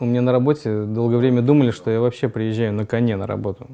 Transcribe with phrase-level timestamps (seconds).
[0.00, 3.66] У меня на работе долгое время думали, что я вообще приезжаю на коне на работу.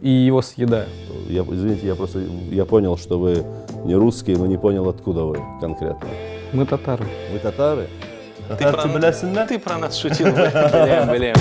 [0.00, 0.88] И его съедаю.
[1.28, 2.18] Я, извините, я просто
[2.50, 3.44] я понял, что вы
[3.84, 6.08] не русские, но не понял, откуда вы конкретно.
[6.52, 7.04] Мы татары.
[7.32, 7.86] Вы татары?
[8.48, 10.26] Ты про, ты про нас шутил.
[10.32, 11.34] Блин, блин.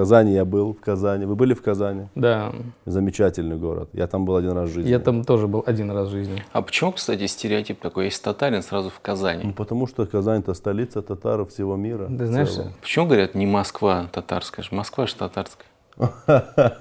[0.00, 1.26] Казани я был, в Казани.
[1.26, 2.08] Вы были в Казани?
[2.14, 2.54] Да.
[2.86, 3.90] Замечательный город.
[3.92, 4.88] Я там был один раз в жизни.
[4.88, 6.42] Я там тоже был один раз в жизни.
[6.52, 8.06] А почему, кстати, стереотип такой?
[8.06, 9.52] Есть татарин сразу в Ну, Казани.
[9.52, 12.06] потому что Казань это столица татаров всего мира.
[12.06, 12.72] Ты в знаешь, целом.
[12.80, 14.64] Почему говорят не Москва татарская?
[14.70, 15.66] Москва же татарская.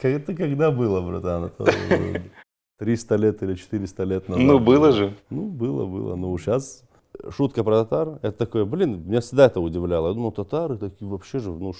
[0.00, 1.44] Это когда было, братан?
[1.44, 1.64] Это
[2.78, 4.44] 300 лет или 400 лет назад.
[4.44, 5.14] Ну, было же.
[5.28, 6.16] Ну, было, было.
[6.16, 6.82] Ну, сейчас
[7.30, 10.08] шутка про татар, это такое, блин, меня всегда это удивляло.
[10.08, 11.72] Я думал, татары такие вообще же, ну,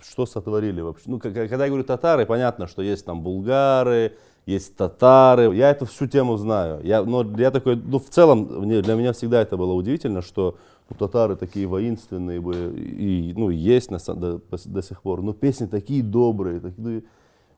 [0.00, 1.04] что сотворили вообще?
[1.06, 4.14] Ну, когда я говорю татары, понятно, что есть там булгары,
[4.46, 5.54] есть татары.
[5.54, 6.80] Я эту всю тему знаю.
[6.84, 10.56] Я, но я такой, ну, в целом, для меня всегда это было удивительно, что
[10.88, 15.22] ну, татары такие воинственные бы, и, ну, есть на, до, до сих пор.
[15.22, 17.02] Но песни такие добрые, такие, ну,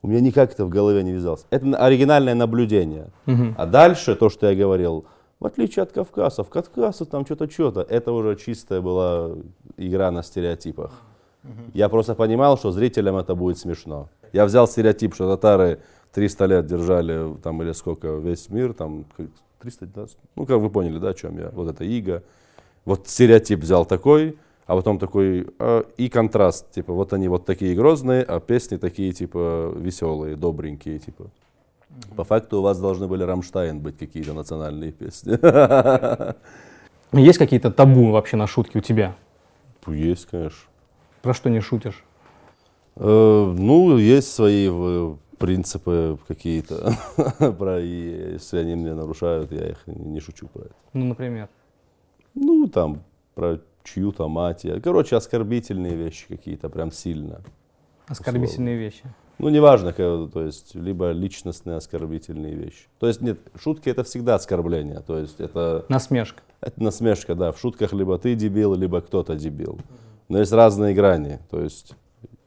[0.02, 1.46] у меня никак это в голове не вязалось.
[1.50, 3.10] Это на- оригинальное наблюдение.
[3.56, 5.06] А дальше то, что я говорил,
[5.42, 9.32] в отличие от Кавказов, Кавказов там что-то, что-то, это уже чистая была
[9.76, 10.92] игра на стереотипах.
[11.74, 14.08] Я просто понимал, что зрителям это будет смешно.
[14.32, 15.80] Я взял стереотип, что татары
[16.12, 19.26] 300 лет держали, там или сколько, весь мир, там как
[19.60, 22.22] 319, ну как вы поняли, да, о чем я, вот это иго.
[22.84, 27.74] Вот стереотип взял такой, а потом такой, а, и контраст, типа, вот они вот такие
[27.74, 31.30] грозные, а песни такие, типа, веселые, добренькие, типа.
[32.16, 35.38] По факту у вас должны были Рамштайн быть какие-то национальные песни.
[37.12, 39.14] Есть какие-то табу вообще на шутки у тебя?
[39.86, 40.68] Есть, конечно.
[41.20, 42.04] Про что не шутишь?
[42.96, 46.92] Э, Ну, есть свои э, принципы какие-то.
[47.58, 50.74] Про и если они мне нарушают, я их не шучу про это.
[50.92, 51.48] Ну, например.
[52.34, 53.02] Ну, там,
[53.34, 54.66] про чью-то мать.
[54.82, 57.40] Короче, оскорбительные вещи какие-то, прям сильно.
[58.06, 59.04] Оскорбительные вещи.
[59.38, 62.86] Ну, неважно, то есть, либо личностные оскорбительные вещи.
[62.98, 65.00] То есть, нет, шутки это всегда оскорбление.
[65.00, 66.42] То есть, это, Насмешка.
[66.60, 67.50] это насмешка, да.
[67.52, 69.78] В шутках либо ты дебил, либо кто-то дебил.
[70.28, 71.40] Но есть разные грани.
[71.50, 71.94] То есть,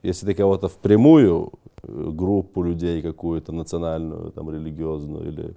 [0.02, 1.52] если ты кого-то впрямую,
[1.82, 5.54] э, группу людей какую-то национальную, там, религиозную или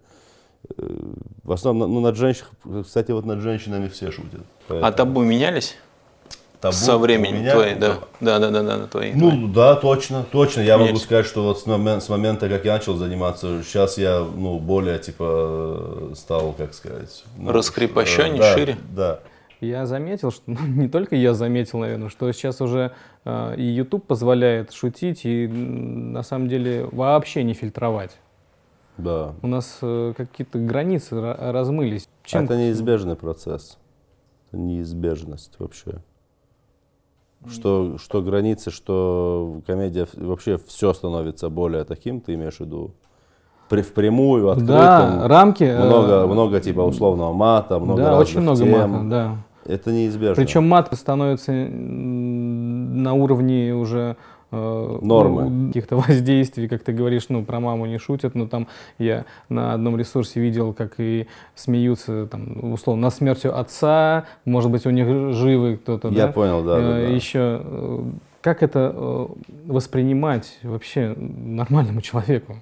[0.77, 0.99] э,
[1.43, 4.41] в основном, ну, над женщинами, кстати, вот над женщинами все шутят.
[4.67, 5.75] А Поэтому табу менялись
[6.61, 7.75] табу со временем меня- твои?
[7.75, 9.11] Да, да, да, да, да, твои.
[9.13, 9.13] твои.
[9.13, 10.61] Ну да, точно, точно.
[10.61, 11.03] Я могу Меньше.
[11.03, 14.99] сказать, что вот с, момен- с момента, как я начал заниматься, сейчас я, ну, более,
[14.99, 17.23] типа, стал, как сказать...
[17.37, 18.77] ну, Раскрепощеннее, э, да, шире?
[18.95, 19.19] Да.
[19.61, 22.93] Я заметил, что ну, не только я заметил, наверное, что сейчас уже
[23.25, 28.17] э, и YouTube позволяет шутить и на самом деле вообще не фильтровать.
[28.97, 29.33] Да.
[29.41, 32.09] У нас э, какие-то границы ра- размылись.
[32.25, 33.77] Чем Это неизбежный процесс.
[34.47, 36.01] Это неизбежность вообще.
[37.47, 42.91] Что, что границы, что комедия, вообще все становится более таким, ты имеешь в виду?
[43.69, 44.75] При, впрямую, открытым.
[44.75, 45.63] Да, рамки.
[45.63, 48.89] э, много, много типа условного мата, много да, очень много тем.
[48.89, 49.37] мата, да.
[49.65, 50.35] Это неизбежно.
[50.35, 54.15] Причем мат становится на уровне уже э,
[54.51, 55.49] Нормы.
[55.49, 58.67] ну, каких-то воздействий, как ты говоришь, ну, про маму не шутят, но там
[58.97, 64.85] я на одном ресурсе видел, как и смеются, там, условно, над смертью отца, может быть,
[64.85, 66.31] у них живы кто-то, Я да?
[66.33, 67.13] понял, да, да, Э, да.
[67.13, 68.03] Еще, э,
[68.41, 69.27] как это э,
[69.67, 72.55] воспринимать вообще нормальному человеку?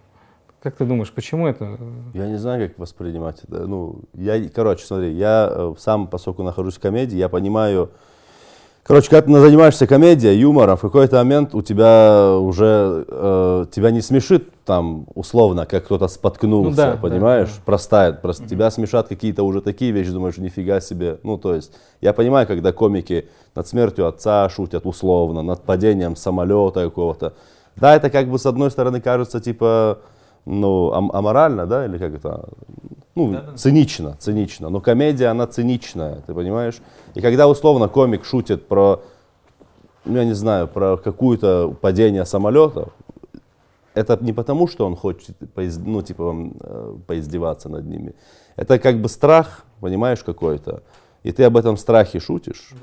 [0.61, 1.77] Как ты думаешь, почему это?
[2.13, 3.67] Я не знаю, как воспринимать это.
[3.67, 7.91] Ну, я, короче, смотри, я э, сам, поскольку нахожусь в комедии, я понимаю...
[8.87, 13.03] Короче, когда ты занимаешься комедией, юмором, в какой-то момент у тебя уже...
[13.09, 17.49] э, тебя не смешит там, условно, как кто-то споткнулся, Ну да, да, понимаешь?
[17.49, 17.61] да.
[17.65, 18.21] Простает.
[18.21, 21.19] Просто тебя смешат какие-то уже такие вещи, думаешь, нифига себе.
[21.23, 26.85] Ну, то есть, я понимаю, когда комики над смертью отца шутят условно, над падением самолета
[26.85, 27.33] какого-то.
[27.75, 29.99] Да, это как бы с одной стороны кажется, типа,
[30.47, 32.49] ну, ам- аморально, да, или как это,
[33.15, 34.69] ну, цинично, цинично.
[34.69, 36.79] Но комедия, она циничная, ты понимаешь?
[37.15, 39.01] И когда условно комик шутит про,
[40.05, 42.89] ну, я не знаю, про какое-то падение самолета,
[43.93, 48.13] это не потому, что он хочет, поиз- ну, типа, э, поиздеваться над ними.
[48.55, 50.81] Это как бы страх, понимаешь, какой-то.
[51.23, 52.73] И ты об этом страхе шутишь.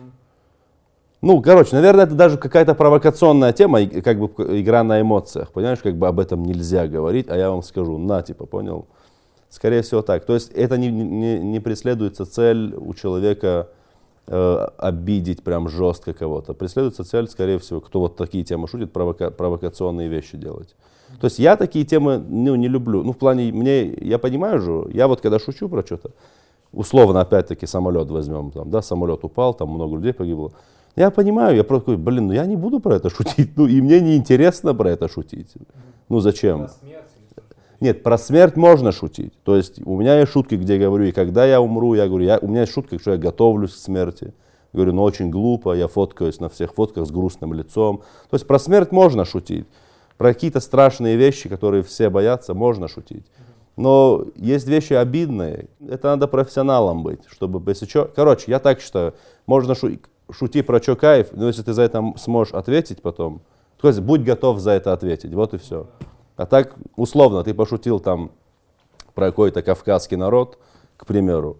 [1.25, 4.26] Ну, короче, наверное, это даже какая-то провокационная тема, и как бы
[4.61, 5.53] игра на эмоциях.
[5.53, 8.85] Понимаешь, как бы об этом нельзя говорить, а я вам скажу, на, типа, понял?
[9.49, 10.26] Скорее всего так.
[10.26, 13.71] То есть это не, не, не преследуется цель у человека
[14.26, 16.53] э, обидеть прям жестко кого-то.
[16.53, 20.77] Преследуется цель, скорее всего, кто вот такие темы шутит, провока, провокационные вещи делать.
[21.23, 23.03] То есть я такие темы ну, не люблю.
[23.03, 26.11] Ну, в плане, мне, я понимаю же, я вот когда шучу про что-то,
[26.70, 30.53] условно, опять-таки, самолет возьмем, там, да, самолет упал, там много людей погибло.
[30.96, 33.81] Я понимаю, я просто такой, блин, ну я не буду про это шутить, ну и
[33.81, 35.52] мне не интересно про это шутить.
[36.08, 36.69] Ну зачем?
[37.81, 39.32] Нет, про смерть можно шутить.
[39.43, 42.25] То есть у меня есть шутки, где я говорю, и когда я умру, я говорю,
[42.25, 44.32] я, у меня есть шутка, что я готовлюсь к смерти.
[44.73, 47.99] Говорю, ну очень глупо, я фоткаюсь на всех фотках с грустным лицом.
[48.31, 49.67] То есть про смерть можно шутить.
[50.17, 53.26] Про какие-то страшные вещи, которые все боятся, можно шутить.
[53.76, 55.67] Но есть вещи обидные.
[55.88, 58.11] Это надо профессионалом быть, чтобы, если что...
[58.14, 59.14] Короче, я так считаю,
[59.46, 63.43] можно шутить шути про что кайф, но если ты за это сможешь ответить потом,
[63.81, 65.87] то есть будь готов за это ответить, вот и все.
[66.37, 68.31] А так, условно, ты пошутил там
[69.15, 70.59] про какой-то кавказский народ,
[70.97, 71.56] к примеру,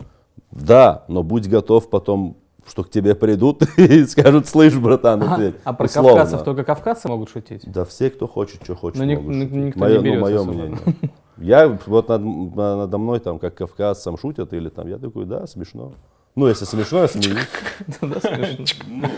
[0.50, 5.56] да, но будь готов потом что к тебе придут и скажут, слышь, братан, ответь.
[5.64, 6.12] А про Условно.
[6.12, 7.70] кавказцев только кавказцы могут шутить?
[7.70, 9.64] Да все, кто хочет, что хочет, но могут ник- шутить.
[9.67, 10.78] Никто мое, не ну, мое мнение.
[11.37, 12.22] Я вот над,
[12.55, 15.93] надо мной там как кавказцам шутят или там, я такой, да, смешно.
[16.36, 17.48] Ну, если смешно, я смеюсь.
[18.00, 19.08] Да, смешно.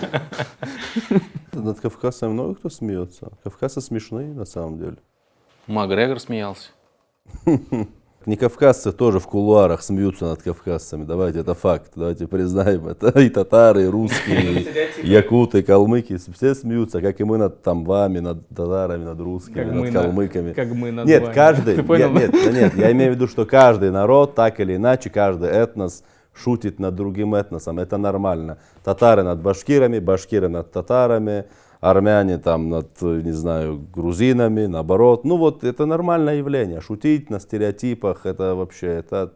[1.52, 3.32] Над Кавказом много кто смеется.
[3.42, 4.96] Кавказцы смешные, на самом деле.
[5.66, 6.70] Макгрегор смеялся.
[8.26, 11.04] Не кавказцы тоже в кулуарах смеются над кавказцами.
[11.04, 11.92] Давайте, это факт.
[11.94, 13.08] Давайте признаем это.
[13.20, 14.62] И татары, и русские,
[15.00, 16.18] и якуты, и калмыки.
[16.34, 20.52] Все смеются, как и мы над там вами, над татарами, над русскими, как над калмыками.
[20.54, 21.34] как мы над Нет, вами.
[21.34, 25.48] каждый, я, нет, нет, я имею в виду, что каждый народ, так или иначе, каждый
[25.48, 26.02] этнос–
[26.36, 28.58] шутит над другим этносом, это нормально.
[28.84, 31.46] Татары над башкирами, башкиры над татарами,
[31.80, 35.24] армяне там над, не знаю, грузинами, наоборот.
[35.24, 36.80] Ну вот это нормальное явление.
[36.80, 39.32] Шутить на стереотипах, это вообще, это...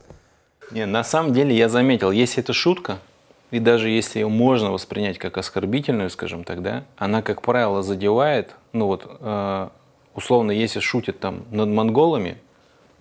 [0.70, 2.98] Не, на самом деле я заметил, если это шутка,
[3.50, 8.54] и даже если ее можно воспринять как оскорбительную, скажем так, да, она, как правило, задевает,
[8.72, 9.68] ну вот, э,
[10.14, 12.38] условно, если шутят там над монголами,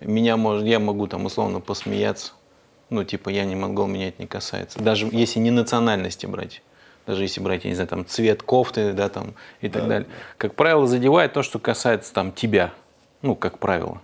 [0.00, 2.32] меня может, я могу там условно посмеяться,
[2.90, 4.78] ну, типа, я не монгол, меня это не касается.
[4.80, 6.62] Даже если не национальности брать.
[7.06, 9.88] Даже если брать, я не знаю, там, цвет кофты, да, там, и так да.
[9.88, 10.08] далее.
[10.36, 12.72] Как правило, задевает то, что касается, там, тебя.
[13.22, 14.00] Ну, как правило.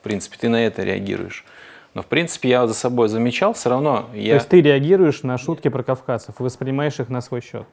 [0.00, 1.44] В принципе, ты на это реагируешь.
[1.94, 4.30] Но, в принципе, я за собой замечал, все равно я...
[4.30, 7.66] То есть ты реагируешь на шутки про кавказцев, воспринимаешь их на свой счет?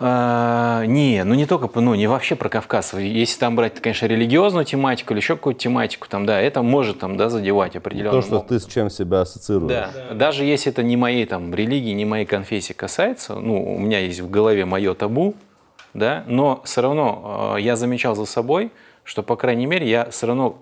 [0.00, 2.94] А, не, ну не только, ну не вообще про Кавказ.
[2.94, 7.16] Если там брать, конечно, религиозную тематику или еще какую-то тематику, там, да, это может там,
[7.16, 8.10] да, задевать определенно.
[8.10, 9.68] То, что ты с чем себя ассоциируешь.
[9.68, 9.90] Да.
[10.08, 10.14] да.
[10.14, 14.20] Даже если это не моей там религии, не моей конфессии касается, ну, у меня есть
[14.20, 15.34] в голове мое табу,
[15.94, 18.72] да, но все равно э, я замечал за собой,
[19.04, 20.58] что, по крайней мере, я все равно,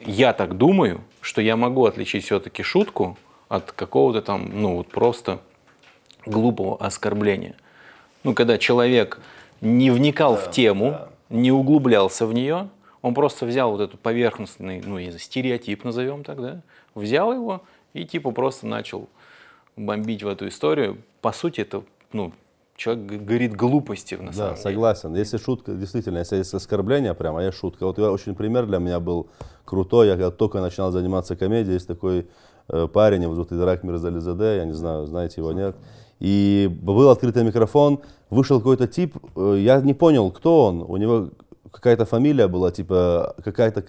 [0.00, 3.16] я так думаю, что я могу отличить все-таки шутку
[3.48, 5.38] от какого-то там, ну, вот просто
[6.26, 7.54] глупого оскорбления
[8.24, 9.20] ну, когда человек
[9.60, 11.08] не вникал да, в тему, да.
[11.30, 12.68] не углублялся в нее,
[13.02, 16.62] он просто взял вот этот поверхностный, ну, стереотип назовем так, да,
[16.94, 17.62] взял его
[17.92, 19.08] и типа просто начал
[19.76, 20.98] бомбить в эту историю.
[21.20, 21.82] По сути, это,
[22.12, 22.32] ну,
[22.76, 25.14] человек говорит глупости на самом да, согласен.
[25.14, 27.86] Если шутка, действительно, если есть оскорбление прямо, а я шутка.
[27.86, 29.28] Вот очень пример для меня был
[29.64, 30.08] крутой.
[30.08, 32.26] Я когда только начинал заниматься комедией, есть такой
[32.68, 35.76] э, парень, его зовут Идрак Мирзализаде, я не знаю, знаете его, нет.
[36.24, 38.00] И был открытый микрофон,
[38.30, 40.82] вышел какой-то тип, э, я не понял, кто он.
[40.88, 41.28] У него
[41.70, 43.84] какая-то фамилия была, типа, какая-то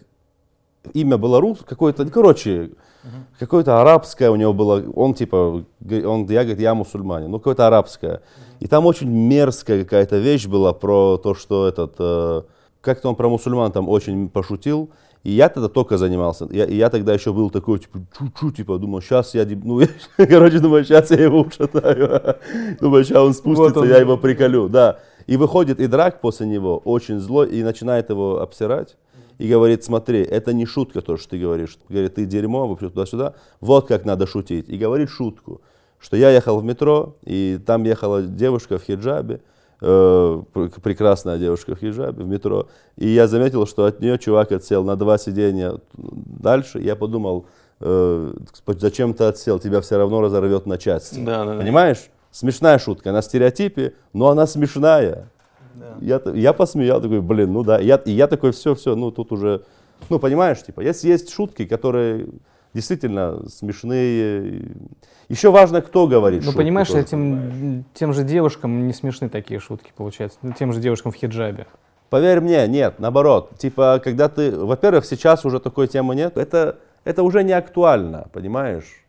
[0.91, 3.39] имя было рус, какое-то, короче, uh-huh.
[3.39, 8.15] какое-то арабское у него было, он типа, он, я, говорит, я мусульманин, ну какое-то арабское.
[8.15, 8.55] Uh-huh.
[8.59, 12.41] И там очень мерзкая какая-то вещь была про то, что этот, э,
[12.81, 14.89] как-то он про мусульман там очень пошутил,
[15.25, 16.47] и я тогда только занимался.
[16.51, 19.79] Я, я тогда еще был такой, типа, чу-чу, типа, думал, сейчас я, ну,
[20.17, 22.35] я, короче, думаю, сейчас я его ушатаю.
[22.79, 23.89] думаю, сейчас он спустится, вот он.
[23.89, 24.99] я его приколю, да.
[25.25, 28.97] И выходит и драк после него, очень злой, и начинает его обсирать.
[29.39, 31.79] И говорит, смотри, это не шутка то, что ты говоришь.
[31.89, 33.33] Говорит, ты дерьмо, вообще туда-сюда.
[33.61, 34.69] Вот как надо шутить.
[34.69, 35.59] И говорит шутку,
[35.97, 39.41] что я ехал в метро, и там ехала девушка в хиджабе,
[39.81, 40.41] э,
[40.81, 42.67] прекрасная девушка в хиджабе в метро.
[42.97, 46.79] И я заметил, что от нее чувак отсел на два сиденья дальше.
[46.79, 47.45] Я подумал,
[47.79, 48.33] э,
[48.67, 51.19] зачем ты отсел, тебя все равно разорвет на части.
[51.19, 52.09] Да, да, Понимаешь?
[52.31, 55.29] Смешная шутка, на стереотипе, но она смешная.
[55.75, 55.95] Да.
[56.01, 57.79] Я, я посмеял, такой, блин, ну да.
[57.79, 59.63] Я, и я такой, все, все, ну тут уже,
[60.09, 62.27] ну понимаешь, типа, если есть шутки, которые
[62.75, 64.69] действительно смешные.
[65.29, 66.43] Еще важно, кто говорит.
[66.45, 70.37] Ну, понимаешь, этим, тем же девушкам не смешны такие шутки, получается.
[70.43, 71.65] Ну, тем же девушкам в хиджабе.
[72.09, 73.57] Поверь мне, нет, наоборот.
[73.57, 76.37] Типа, когда ты, во-первых, сейчас уже такой темы нет.
[76.37, 79.05] Это, это уже не актуально, понимаешь?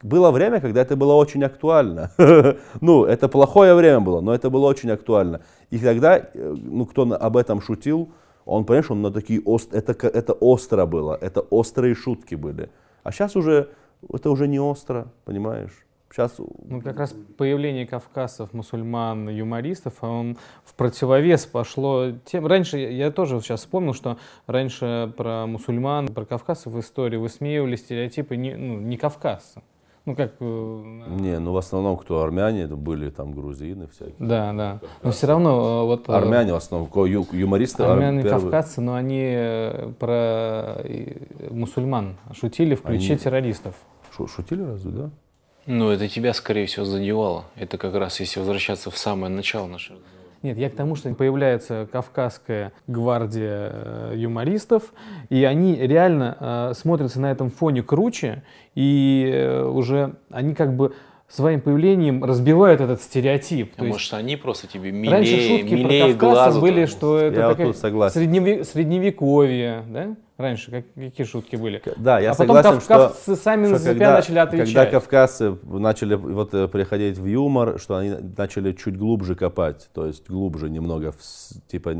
[0.00, 2.12] Было время, когда это было очень актуально.
[2.80, 5.40] ну, это плохое время было, но это было очень актуально.
[5.70, 8.08] И тогда, э, ну, кто об этом шутил,
[8.46, 9.74] он, понимаешь, он на такие ост...
[9.74, 12.70] это, это остро было, это острые шутки были.
[13.02, 13.70] А сейчас уже,
[14.12, 15.84] это уже не остро, понимаешь?
[16.10, 16.38] Сейчас...
[16.38, 22.46] Ну, как раз появление кавказцев, мусульман, юмористов, а он в противовес пошло тем...
[22.46, 28.36] Раньше, я тоже сейчас вспомнил, что раньше про мусульман, про кавказцев в истории высмеивали стереотипы
[28.36, 29.62] не, ну, не кавказцы.
[30.08, 30.36] Ну, как...
[30.40, 34.14] Э, не, ну, в основном, кто армяне, были там грузины всякие.
[34.18, 34.80] Да, да.
[35.02, 36.08] Но все равно э, вот...
[36.08, 37.82] Э, армяне в основном, ю, юмористы.
[37.82, 38.40] Армяне, первые.
[38.40, 39.36] кавказцы, но они
[39.98, 40.82] про
[41.50, 43.18] мусульман шутили в ключе они...
[43.18, 43.74] террористов.
[44.34, 45.10] Шутили разве, да?
[45.66, 47.44] Ну, это тебя, скорее всего, задевало.
[47.54, 49.98] Это как раз, если возвращаться в самое начало нашего
[50.42, 54.92] нет, я к тому, что появляется Кавказская гвардия э, юмористов,
[55.30, 60.94] и они реально э, смотрятся на этом фоне круче, и э, уже они как бы
[61.28, 63.76] своим появлением разбивают этот стереотип.
[63.76, 67.40] То может, есть, они просто тебе милее, раньше шутки милее про Кавказ были, что это
[67.40, 68.20] я такая вот согласен.
[68.20, 70.16] Средневе- средневековье, да?
[70.38, 71.82] Раньше как, какие шутки были?
[71.96, 74.66] Да, я а согласен, потом что, сами что на себя когда, начали отвечать.
[74.66, 80.06] Когда кавказцы начали вот э, приходить в юмор, что они начали чуть глубже копать, то
[80.06, 81.12] есть глубже немного,
[81.66, 81.94] типа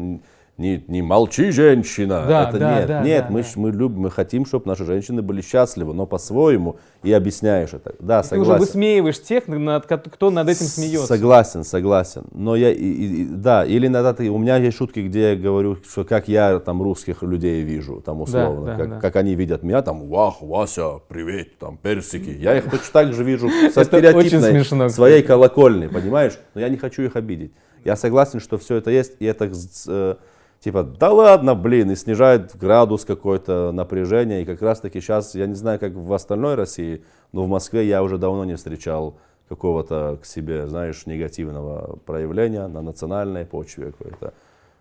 [0.58, 2.24] не, не молчи, женщина.
[2.26, 3.48] Да, это да, нет, да, нет, да, мы, да.
[3.54, 7.94] мы любим, мы хотим, чтобы наши женщины были счастливы, но по-своему и объясняешь это.
[8.00, 8.28] Да, и согласен.
[8.30, 11.06] Ты уже высмеиваешь тех, над, кто над этим смеется.
[11.06, 12.24] Согласен, согласен.
[12.32, 15.76] Но я, и, и, да, или иногда ты, у меня есть шутки, где я говорю,
[15.88, 19.00] что как я там русских людей вижу, там условно, да, да, как, да.
[19.00, 22.30] как они видят меня, там, вах, Вася, привет, там, персики.
[22.30, 26.36] Я их точно так же вижу со стереотипной своей колокольни, понимаешь?
[26.54, 27.52] Но я не хочу их обидеть.
[27.84, 29.52] Я согласен, что все это есть, и это
[29.86, 30.16] э,
[30.60, 34.42] типа, да ладно, блин, и снижает градус какой-то напряжения.
[34.42, 37.86] И как раз таки сейчас, я не знаю, как в остальной России, но в Москве
[37.86, 44.34] я уже давно не встречал какого-то к себе, знаешь, негативного проявления на национальной почве какой-то.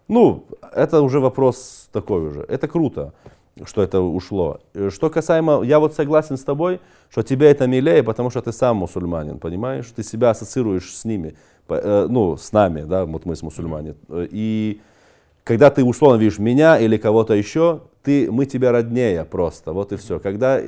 [0.07, 2.41] Ну, это уже вопрос такой уже.
[2.41, 3.13] Это круто,
[3.63, 4.59] что это ушло.
[4.89, 6.79] Что касаемо, я вот согласен с тобой,
[7.09, 9.91] что тебе это милее, потому что ты сам мусульманин, понимаешь?
[9.95, 11.35] Ты себя ассоциируешь с ними,
[11.69, 13.95] э, ну, с нами, да, вот мы с мусульмане.
[14.09, 14.81] И
[15.47, 19.95] когда ты условно видишь меня или кого-то еще, ты, мы тебя роднее просто, вот и
[19.95, 20.19] все.
[20.19, 20.59] Когда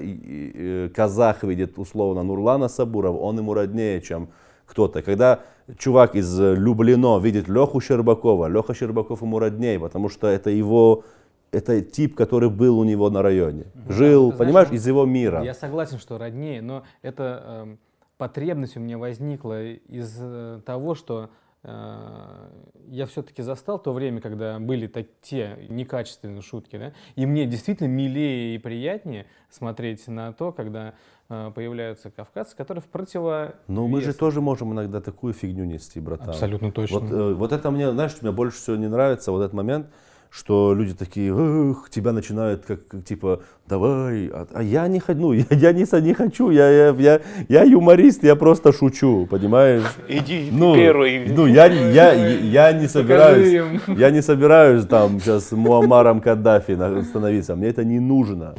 [0.95, 4.29] казах видит условно Нурлана Сабуров, он ему роднее, чем
[4.65, 5.01] кто-то.
[5.01, 5.41] Когда
[5.77, 11.03] чувак из Люблино видит Леху Щербакова, Леха Щербаков ему роднее, потому что это его
[11.51, 13.65] это тип, который был у него на районе.
[13.87, 15.43] Жил, да, понимаешь, знаешь, из его мира.
[15.43, 17.75] Я согласен, что роднее, но эта э,
[18.17, 24.59] потребность у меня возникла из э, того, что Э, я все-таки застал то время, когда
[24.59, 30.53] были так, те некачественные шутки, да, и мне действительно милее и приятнее смотреть на то,
[30.53, 30.93] когда
[31.27, 33.55] э, появляются кавказцы, которые в противо.
[33.67, 36.29] Но мы же тоже можем иногда такую фигню нести, братан.
[36.29, 36.99] Абсолютно точно.
[36.99, 39.87] Вот, э, вот это мне, знаешь, мне больше всего не нравится, вот этот момент,
[40.29, 45.19] что люди такие, эх, тебя начинают как, как типа, давай, а, а я не хочу,
[45.19, 49.83] ну, я, я не, не хочу, я, я, я, я юморист, я просто шучу, понимаешь?
[50.07, 51.27] Иди ну, первый.
[51.27, 57.69] Ну, я, я, я не собираюсь, я не собираюсь там сейчас Муаммаром Каддафи становиться, мне
[57.69, 58.55] это не нужно.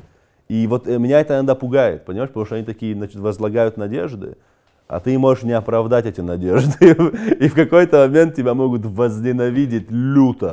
[0.49, 4.37] И вот э, меня это иногда пугает, понимаешь, потому что они такие, значит, возлагают надежды,
[4.89, 6.91] а ты можешь не оправдать эти надежды.
[7.39, 10.51] И в какой-то момент тебя могут возненавидеть люто.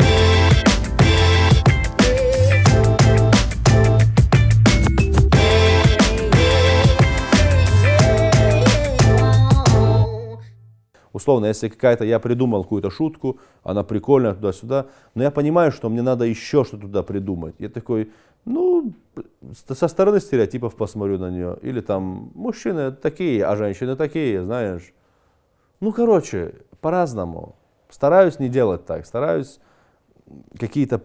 [11.18, 16.04] Условно, если какая-то, я придумал какую-то шутку, она прикольная туда-сюда, но я понимаю, что мне
[16.04, 17.56] надо еще что-то туда придумать.
[17.58, 18.12] Я такой,
[18.46, 18.94] ну,
[19.52, 21.58] со стороны стереотипов посмотрю на нее.
[21.64, 24.94] Или там, мужчины такие, а женщины такие, знаешь.
[25.80, 27.56] Ну, короче, по-разному.
[27.90, 29.60] Стараюсь не делать так, стараюсь
[30.60, 31.02] какие-то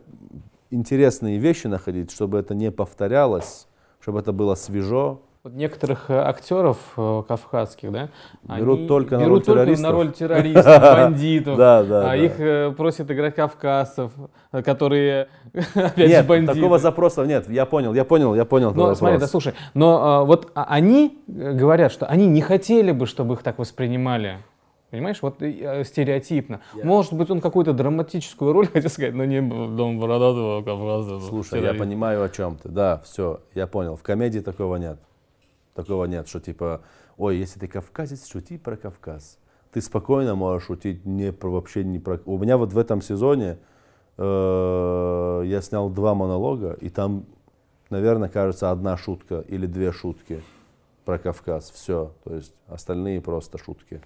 [0.69, 3.66] интересные вещи находить, чтобы это не повторялось,
[3.99, 5.23] чтобы это было свежо.
[5.44, 8.11] Вот некоторых э, актеров э, кавказских, да,
[8.44, 9.82] берут они только на берут роль террористов.
[9.82, 12.14] на роль террористов, бандитов, да, да, а да.
[12.14, 14.12] их э, просят играть кавказцев,
[14.52, 15.26] которые
[15.75, 16.54] опять нет, же бандиты.
[16.54, 17.50] такого запроса нет.
[17.50, 18.72] Я понял, я понял, я понял.
[18.72, 23.34] Но смотри, да, слушай, но вот а, они говорят, что они не хотели бы, чтобы
[23.34, 24.38] их так воспринимали.
[24.92, 26.61] Понимаешь, вот э, стереотипно.
[26.76, 26.84] Я...
[26.84, 31.18] Может быть, он какую-то драматическую роль хотел сказать, но не дом бородатого кавказа.
[31.18, 32.68] Слушай, я понимаю, о чем ты.
[32.68, 33.96] Да, все, я понял.
[33.96, 35.00] В комедии такого нет.
[35.74, 36.82] Такого нет, что типа,
[37.16, 39.38] ой, если ты кавказец, шути про Кавказ.
[39.72, 42.20] Ты спокойно можешь шутить не про, вообще не про...
[42.26, 43.58] У меня вот в этом сезоне
[44.18, 47.24] э, я снял два монолога, и там
[47.92, 50.42] наверное, кажется, одна шутка или две шутки
[51.04, 51.71] про Кавказ.
[51.71, 52.12] Все.
[52.25, 54.00] То есть остальные просто шутки.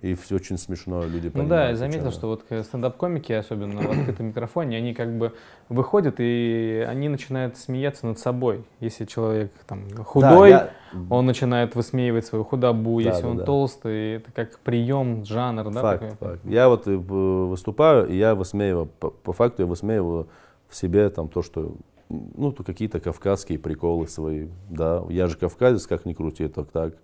[0.00, 1.48] И все очень смешно, люди Ну понимают.
[1.50, 5.34] да, я заметил, что вот э, стендап-комики, особенно в открытом микрофоне, они как бы
[5.68, 8.64] выходят и они начинают смеяться над собой.
[8.80, 10.70] Если человек там худой, Да, я-
[11.10, 12.96] он начинает высмеивать свою худобу.
[13.02, 13.44] Да, Если да, он да.
[13.44, 15.82] толстый, это как прием, жанр, да?
[15.82, 16.16] Факт, такой?
[16.30, 16.44] факт.
[16.46, 20.28] Я вот э, выступаю, и я высмеиваю, по, по факту я высмеиваю
[20.68, 21.74] в себе там то, что,
[22.08, 25.04] ну, то какие-то кавказские приколы свои, да.
[25.08, 26.94] Я же кавказец, как ни крути, так так.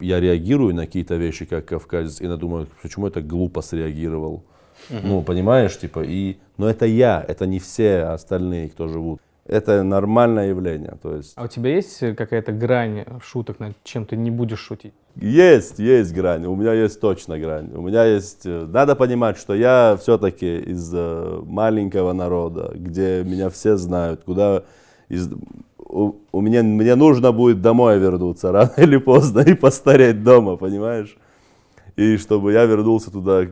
[0.00, 4.44] Я реагирую на какие-то вещи, как кавказец, и я думаю, почему я так глупо среагировал.
[4.90, 6.36] Ну, понимаешь, типа, и...
[6.56, 9.20] Но это я, это не все остальные, кто живут.
[9.46, 11.34] Это нормальное явление, то есть...
[11.36, 14.94] А у тебя есть э, какая-то грань шуток, над чем ты не будешь шутить?
[15.16, 16.44] Есть, есть грань.
[16.46, 17.70] У меня есть точно грань.
[17.74, 18.42] У меня есть...
[18.44, 24.64] э, Надо понимать, что я все-таки из э, маленького народа, где меня все знают, куда...
[25.08, 25.30] Из...
[25.78, 31.16] У, у меня, мне нужно будет домой вернуться рано или поздно и постареть дома, понимаешь?
[31.94, 33.46] И чтобы я вернулся туда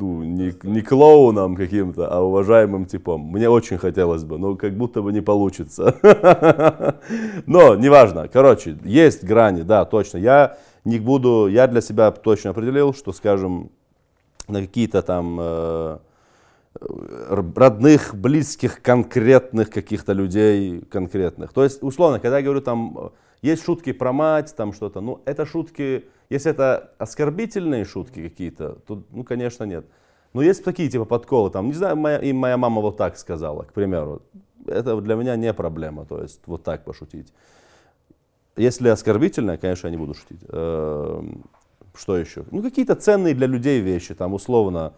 [0.00, 3.20] ну, не, не клоуном каким-то, а уважаемым типом.
[3.20, 5.96] Мне очень хотелось бы, но как будто бы не получится.
[7.46, 8.28] Но неважно.
[8.28, 10.18] Короче, есть грани, да, точно.
[10.18, 13.70] Я не буду, я для себя точно определил, что, скажем,
[14.48, 15.98] на какие-то там э,
[16.80, 21.52] р- родных, близких, конкретных каких-то людей, конкретных.
[21.52, 23.10] То есть, условно, когда я говорю там, э,
[23.42, 29.02] есть шутки про мать, там что-то, ну, это шутки, если это оскорбительные шутки какие-то, то,
[29.10, 29.86] ну, конечно, нет.
[30.32, 33.64] Но есть такие, типа, подколы, там, не знаю, моя, и моя мама вот так сказала,
[33.64, 34.22] к примеру.
[34.66, 37.32] Это для меня не проблема, то есть, вот так пошутить.
[38.56, 40.40] Если оскорбительное, конечно, я не буду шутить.
[40.48, 41.44] Эм,
[41.94, 42.44] Что еще?
[42.52, 44.92] Ну, какие-то ценные для людей вещи, там, условно,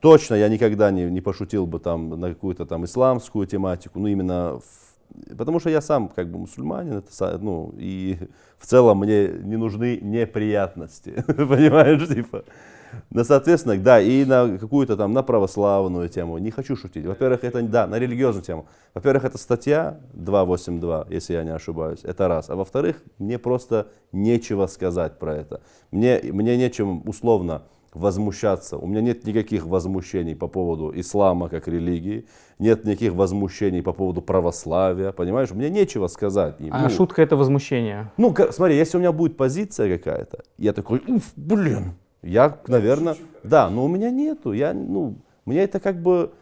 [0.00, 4.60] точно я никогда не, не пошутил бы там на какую-то там исламскую тематику, ну, именно,
[4.60, 8.18] в- потому что я сам как бы мусульманин, это, ну, и
[8.58, 12.44] в целом мне не нужны неприятности, понимаешь, типа.
[13.10, 16.38] Ну, соответственно, да, и на какую-то там, на православную тему.
[16.38, 17.04] Не хочу шутить.
[17.04, 18.66] Во-первых, это, да, на религиозную тему.
[18.94, 22.00] Во-первых, это статья 282, если я не ошибаюсь.
[22.04, 22.50] Это раз.
[22.50, 25.60] А во-вторых, мне просто нечего сказать про это.
[25.90, 27.62] Мне, мне нечем условно
[27.94, 28.78] возмущаться.
[28.78, 32.26] У меня нет никаких возмущений по поводу ислама как религии.
[32.58, 35.12] Нет никаких возмущений по поводу православия.
[35.12, 35.50] Понимаешь?
[35.50, 36.60] Мне нечего сказать.
[36.60, 36.72] им.
[36.72, 38.10] А Ну, шутка это возмущение.
[38.16, 43.68] ну, смотри, если у меня будет позиция какая-то, я такой, уф, блин, я, наверное, да,
[43.70, 46.32] но у меня нету, я, ну, мне это как бы,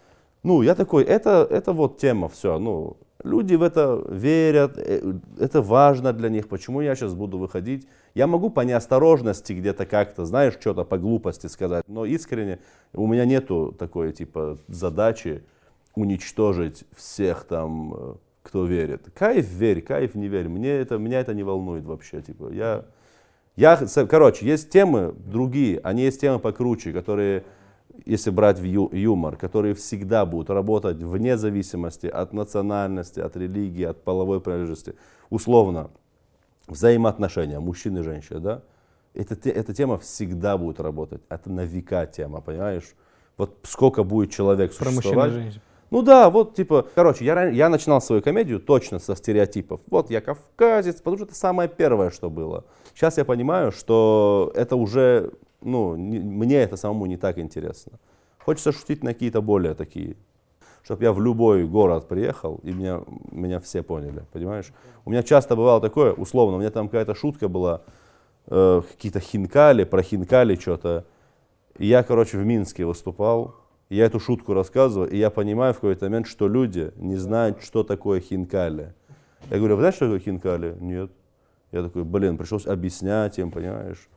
[0.42, 5.62] ну, я такой, это, это вот тема, все, ну, люди в это верят, э, это
[5.62, 7.86] важно для них, почему я сейчас буду выходить.
[8.14, 12.58] Я могу по неосторожности где-то как-то, знаешь, что-то по глупости сказать, но искренне
[12.92, 15.42] у меня нету такой, типа, задачи
[15.94, 19.08] уничтожить всех там, э, кто верит.
[19.14, 20.48] Кайф верь, кайф не верь.
[20.48, 22.22] Мне это, меня это не волнует вообще.
[22.22, 22.84] Типа, я,
[23.56, 23.76] я,
[24.08, 27.44] короче, есть темы другие, они есть темы покруче, которые,
[28.06, 33.84] если брать в ю- юмор, которые всегда будут работать вне зависимости от национальности, от религии,
[33.84, 34.94] от половой принадлежности.
[35.30, 35.90] Условно,
[36.68, 38.62] взаимоотношения мужчины и женщины, да?
[39.12, 41.20] Эта, те- эта тема всегда будет работать.
[41.28, 42.94] Это на века тема, понимаешь?
[43.36, 45.32] Вот сколько будет человек Про мужчин и существовать.
[45.32, 45.60] женщин.
[45.90, 49.80] Ну да, вот типа, короче, я, я начинал свою комедию точно со стереотипов.
[49.88, 52.64] Вот я кавказец, потому что это самое первое, что было.
[52.94, 57.92] Сейчас я понимаю, что это уже, ну, не- мне это самому не так интересно.
[58.38, 60.16] Хочется шутить на какие-то более такие,
[60.82, 64.72] чтобы я в любой город приехал, и меня, меня все поняли, понимаешь?
[65.04, 67.82] У меня часто бывало такое, условно, у меня там какая-то шутка была,
[68.46, 71.04] э, какие-то хинкали, про хинкали что-то.
[71.78, 73.54] Я, короче, в Минске выступал,
[73.90, 77.82] я эту шутку рассказываю, и я понимаю в какой-то момент, что люди не знают, что
[77.82, 78.94] такое хинкали.
[79.50, 80.76] Я говорю, вы знаете, что такое хинкали?
[80.80, 81.10] Нет.
[81.72, 84.08] Я такой, блин, пришлось объяснять им, понимаешь?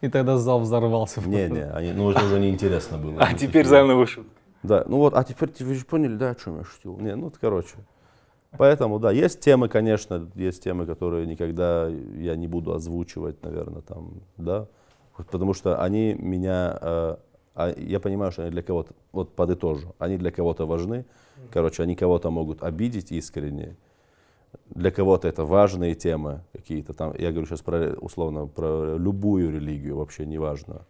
[0.00, 1.20] И тогда зал взорвался.
[1.20, 3.20] Не-не, они, ну это уже неинтересно было.
[3.20, 4.30] А теперь заново шутка.
[4.62, 6.98] Да, ну вот, а теперь вы же поняли, да, о чем я шутил?
[6.98, 7.76] Не, ну, короче.
[8.58, 14.22] Поэтому, да, есть темы, конечно, есть темы, которые никогда я не буду озвучивать, наверное, там,
[14.36, 14.66] да,
[15.30, 17.16] потому что они меня, э,
[17.54, 21.04] а я понимаю, что они для кого-то, вот подытожу, они для кого-то важны,
[21.52, 23.76] короче, они кого-то могут обидеть искренне,
[24.74, 29.96] для кого-то это важные темы какие-то там, я говорю сейчас про, условно, про любую религию,
[29.96, 30.82] вообще неважно,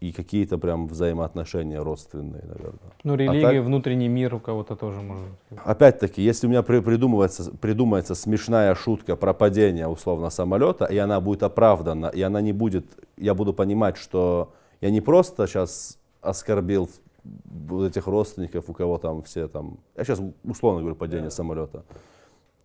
[0.00, 2.90] и какие-то прям взаимоотношения родственные, наверное.
[3.04, 5.58] Ну, А религия, так- внутренний мир у кого-то тоже может быть.
[5.64, 11.20] Опять-таки, если у меня при- придумывается, придумается смешная шутка про падение условно самолета, и она
[11.20, 12.86] будет оправдана, и она не будет,
[13.16, 16.88] я буду понимать, что я не просто сейчас оскорбил
[17.24, 21.84] вот этих родственников, у кого там все там, я сейчас условно говорю падение самолета,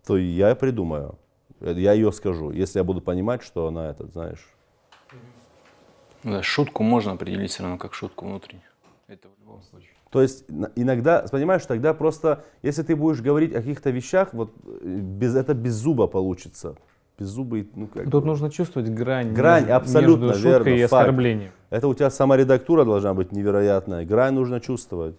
[0.06, 1.16] то я придумаю.
[1.60, 4.48] Я ее скажу, если я буду понимать, что она этот, знаешь.
[6.24, 8.64] Да, шутку можно определить все равно как шутку внутреннюю.
[9.08, 9.90] Это в любом случае.
[10.10, 14.78] То есть иногда, понимаешь, тогда просто, если ты будешь говорить о каких-то вещах, вот э,
[14.84, 16.74] без, это без зуба получится.
[17.18, 18.26] Без зуба, ну как Тут бы.
[18.26, 20.92] нужно чувствовать грань, Грань, между- абсолютно между шуткой верно, и факт.
[21.02, 21.50] оскорблением.
[21.70, 24.04] Это у тебя сама редактура должна быть невероятная.
[24.04, 25.14] Грань нужно чувствовать.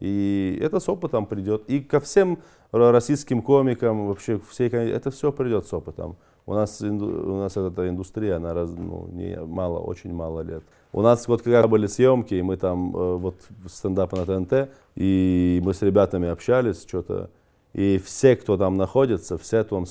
[0.00, 1.64] И это с опытом придет.
[1.68, 2.40] И ко всем
[2.74, 6.16] российским комикам, вообще ком- это все придет с опытом.
[6.46, 10.62] У нас, у нас эта индустрия, она раз, ну, не, мало, очень мало лет.
[10.92, 15.60] У нас вот когда были съемки, и мы там э, вот стендапы на ТНТ, и
[15.64, 17.30] мы с ребятами общались что-то,
[17.72, 19.86] и все, кто там находится, все там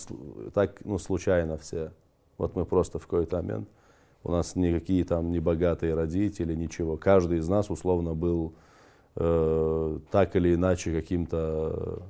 [0.54, 1.91] так, ну, случайно все.
[2.38, 3.67] Вот мы просто в какой-то момент,
[4.24, 6.96] у нас никакие там не богатые родители, ничего.
[6.96, 8.54] Каждый из нас условно был
[9.15, 12.02] э, так или иначе каким-то,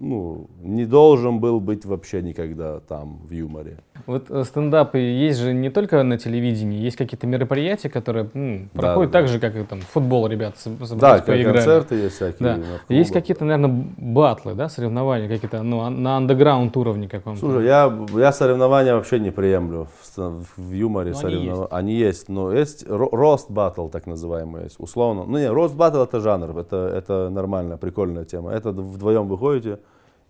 [0.00, 3.76] ну, не должен был быть вообще никогда там в юморе.
[4.06, 9.12] Вот э, стендапы есть же не только на телевидении, есть какие-то мероприятия, которые Да, проходят
[9.12, 9.18] да.
[9.20, 11.54] так же, как и там футбол ребят собрались, Да, поиграли.
[11.56, 12.56] концерты есть всякие.
[12.88, 12.94] Да.
[12.94, 17.38] Есть какие-то, наверное, батлы, да, соревнования какие-то, ну, а- на андеграунд уровне каком-то.
[17.40, 19.86] Слушай, я, я соревнования вообще не приемлю
[20.16, 21.12] в, в юморе.
[21.12, 21.72] Но они соревнова- есть.
[21.72, 25.24] Они есть, но есть ро- рост батл, так называемый, есть, условно.
[25.26, 28.50] Ну не, рост батл это жанр, это, это нормальная, прикольная тема.
[28.52, 29.78] Это вдвоем выходите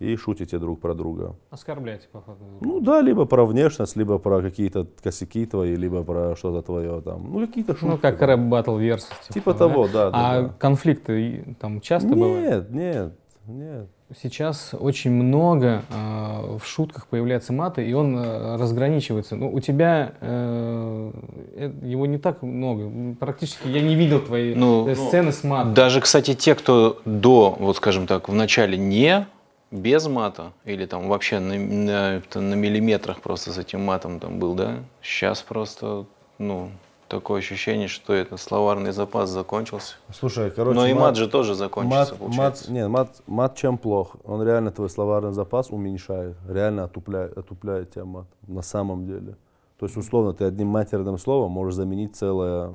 [0.00, 1.36] и шутите друг про друга.
[1.50, 2.38] Оскорбляйте, походу.
[2.60, 7.30] Ну да, либо про внешность, либо про какие-то косяки твои, либо про что-то твое там.
[7.30, 7.84] Ну какие-то шутки.
[7.84, 8.26] Ну, как да.
[8.26, 9.12] рэп батл версус.
[9.28, 10.48] Типа того, да, да, А да.
[10.58, 12.70] конфликты там часто бывают?
[12.70, 13.12] Нет, нет,
[13.46, 13.88] нет.
[14.20, 19.36] Сейчас очень много э, в шутках появляется маты, и он э, разграничивается.
[19.36, 21.12] Ну, у тебя э,
[21.54, 23.14] э, его не так много.
[23.20, 25.74] Практически я не видел твои Ну, э, сцены с матом.
[25.74, 29.28] Даже, кстати, те, кто до, вот скажем так, в начале не
[29.70, 34.54] без мата, или там вообще на, на, на миллиметрах просто с этим матом там был,
[34.54, 36.06] да, сейчас просто,
[36.38, 36.70] ну,
[37.08, 39.96] такое ощущение, что это словарный запас закончился.
[40.12, 42.72] Слушай, короче, Но и мат- мат же тоже закончится, Мат, мат, получается.
[42.72, 44.16] не, мат, мат чем плох?
[44.24, 49.36] Он реально твой словарный запас уменьшает, реально отупляет, отупляет тебя мат, на самом деле.
[49.78, 52.74] То есть, условно, ты одним матерным словом можешь заменить целое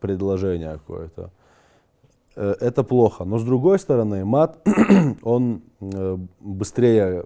[0.00, 1.30] предложение какое-то.
[2.40, 3.24] Э, Это плохо.
[3.24, 4.58] Но с другой стороны, мат,
[5.22, 7.24] он э, быстрее,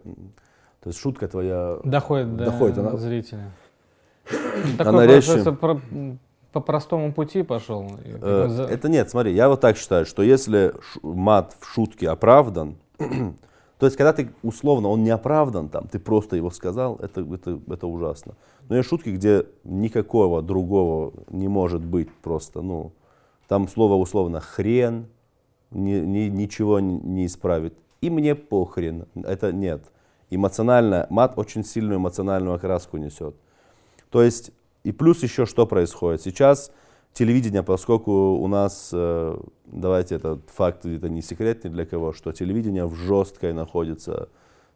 [0.83, 3.51] то есть шутка твоя Доходит до Доходит, она- зрителя.
[4.79, 5.33] Она Такой резче.
[5.33, 5.81] просто про-
[6.53, 7.87] по простому пути пошел.
[8.05, 10.73] Э, Это нет, смотри, я вот так считаю, что если
[11.03, 12.77] мат в шутке оправдан,
[13.79, 17.59] то есть когда ты условно, он не оправдан, там, ты просто его сказал, это, это,
[17.69, 18.35] это ужасно.
[18.69, 22.93] Но есть шутки, где никакого другого не может быть просто, ну,
[23.49, 25.07] там слово условно хрен,
[25.71, 27.75] ни- ни- ничего не, исправит.
[28.01, 29.85] И мне похрен, это нет.
[30.31, 33.35] Эмоционально, мат очень сильную эмоциональную окраску несет.
[34.11, 34.53] То есть,
[34.85, 36.23] и плюс еще что происходит?
[36.23, 36.73] Сейчас
[37.13, 42.33] телевидение, поскольку у нас, э, давайте этот факт, это не секрет ни для кого, что
[42.33, 44.29] телевидение в жесткой находится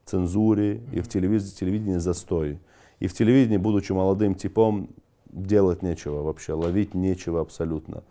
[0.04, 2.60] цензуре, и в телевидении, телевидении застой.
[3.00, 4.88] И в телевидении, будучи молодым типом,
[5.26, 8.04] делать нечего вообще, ловить нечего абсолютно.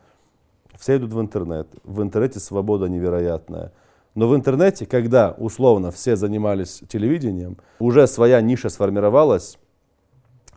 [0.79, 1.67] Все идут в интернет.
[1.83, 3.71] В интернете свобода невероятная.
[4.13, 9.57] Но в интернете, когда условно все занимались телевидением, уже своя ниша сформировалась,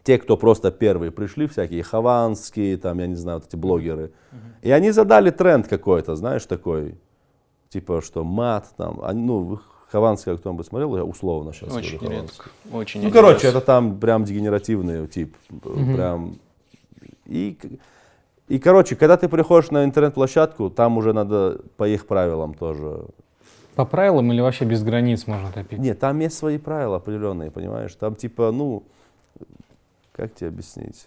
[0.04, 4.12] те, кто просто первые пришли, всякие хованские, там, я не знаю, вот эти блогеры,
[4.62, 6.94] и они задали тренд какой-то, знаешь, такой,
[7.68, 12.22] типа, что мат, там, они, ну, Хованский, кто бы смотрел, я условно сейчас Очень говорю
[12.22, 12.50] редко.
[12.72, 16.38] Очень Ну, короче, это там прям дегенеративный тип, э, прям,
[17.24, 17.58] и,
[18.48, 23.04] и, короче, когда ты приходишь на интернет-площадку, там уже надо по их правилам тоже
[23.74, 25.78] По правилам или вообще без границ можно топить?
[25.78, 27.94] нет, там есть свои правила определенные, понимаешь?
[27.94, 28.82] Там типа, ну,
[30.12, 31.06] как тебе объяснить?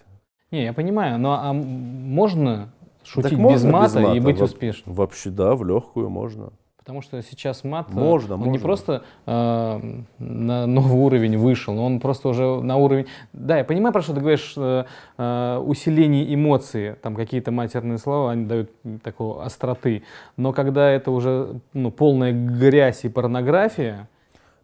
[0.51, 2.71] Не, я понимаю, но а можно
[3.04, 4.95] шутить можно без без мата, и мата, быть во- успешным?
[4.95, 6.51] Вообще, да, в легкую можно.
[6.81, 8.63] Потому что сейчас мат, э, Можно, он не можно.
[8.65, 9.79] просто э,
[10.17, 13.05] на новый уровень вышел, но он просто уже на уровень...
[13.33, 14.85] Да, я понимаю, про что ты говоришь, э,
[15.17, 18.71] э, усиление эмоций, там какие-то матерные слова, они дают
[19.03, 20.01] такой остроты.
[20.37, 24.09] Но когда это уже ну, полная грязь и порнография,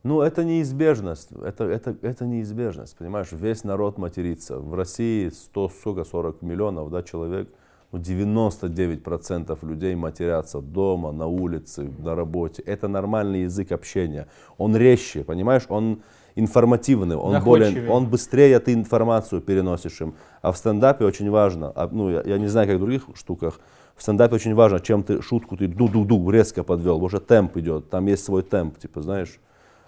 [0.03, 1.29] Ну, это неизбежность.
[1.43, 3.27] Это, это, это неизбежность, понимаешь?
[3.31, 4.57] Весь народ матерится.
[4.57, 7.47] В России 100, сколько, 40 миллионов, да, человек.
[7.91, 12.61] Ну, 99% людей матерятся дома, на улице, на работе.
[12.63, 14.27] Это нормальный язык общения.
[14.57, 15.63] Он резче, понимаешь?
[15.69, 16.01] Он
[16.35, 20.13] информативный, он, более, он быстрее ты информацию переносишь им.
[20.41, 23.59] А в стендапе очень важно, а, ну, я, я не знаю, как в других штуках,
[23.95, 28.05] в стендапе очень важно, чем ты шутку ты ду-ду-ду резко подвел, уже темп идет, там
[28.05, 29.39] есть свой темп, типа, знаешь.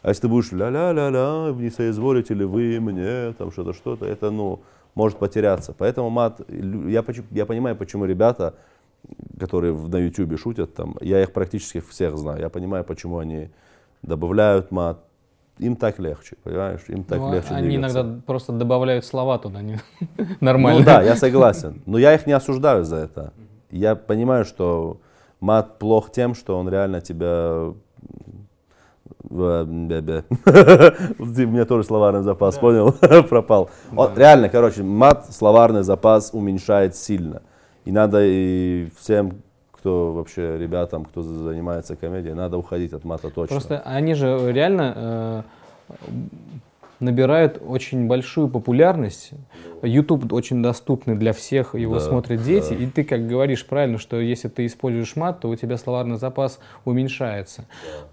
[0.01, 4.61] А если ты будешь ля-ля-ля-ля, не соизволите ли вы мне, там что-то, что-то, это, ну,
[4.95, 5.73] может потеряться.
[5.77, 8.55] Поэтому мат, я, я понимаю, почему ребята,
[9.39, 13.49] которые на ютубе шутят, там, я их практически всех знаю, я понимаю, почему они
[14.01, 15.03] добавляют мат,
[15.59, 16.81] им так легче, понимаешь?
[16.87, 17.99] Им так ну, легче Они двигаться.
[17.99, 19.79] иногда просто добавляют слова туда, не
[20.39, 20.79] нормально.
[20.79, 21.81] Ну да, я согласен.
[21.85, 23.33] Но я их не осуждаю за это.
[23.69, 25.01] Я понимаю, что
[25.39, 27.73] мат плох тем, что он реально тебя...
[31.19, 32.91] У меня тоже словарный запас, понял?
[33.29, 33.69] Пропал.
[33.95, 37.41] Он, реально, короче, мат, словарный запас уменьшает сильно.
[37.85, 39.41] И надо и всем
[39.79, 43.55] кто вообще ребятам, кто занимается комедией, надо уходить от мата точно.
[43.55, 45.43] Просто они же реально
[45.87, 46.01] э,
[46.99, 49.31] набирают очень большую популярность.
[49.81, 52.73] YouTube очень доступный для всех, его да, смотрят дети.
[52.73, 52.75] Да.
[52.75, 56.59] И ты как говоришь правильно, что если ты используешь мат, то у тебя словарный запас
[56.83, 57.65] уменьшается.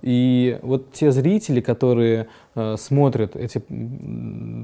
[0.03, 3.63] И вот те зрители, которые э, смотрят эти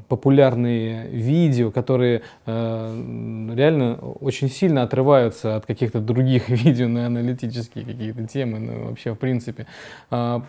[0.08, 8.26] популярные видео, которые э, реально очень сильно отрываются от каких-то других видео на аналитические какие-то
[8.26, 9.66] темы, ну, вообще в принципе,
[10.10, 10.40] э,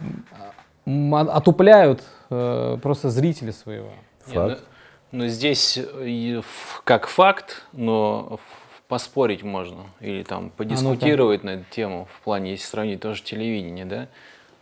[0.85, 2.03] отупляют
[2.33, 3.91] э, просто зрителя своего.
[4.25, 4.49] Факт.
[4.49, 4.59] Нет,
[5.11, 6.41] но, но здесь э,
[6.83, 8.39] как факт, но
[8.87, 11.55] поспорить можно или там подискутировать а, ну, да.
[11.55, 14.07] на эту тему в плане, если сравнить тоже телевидение, да,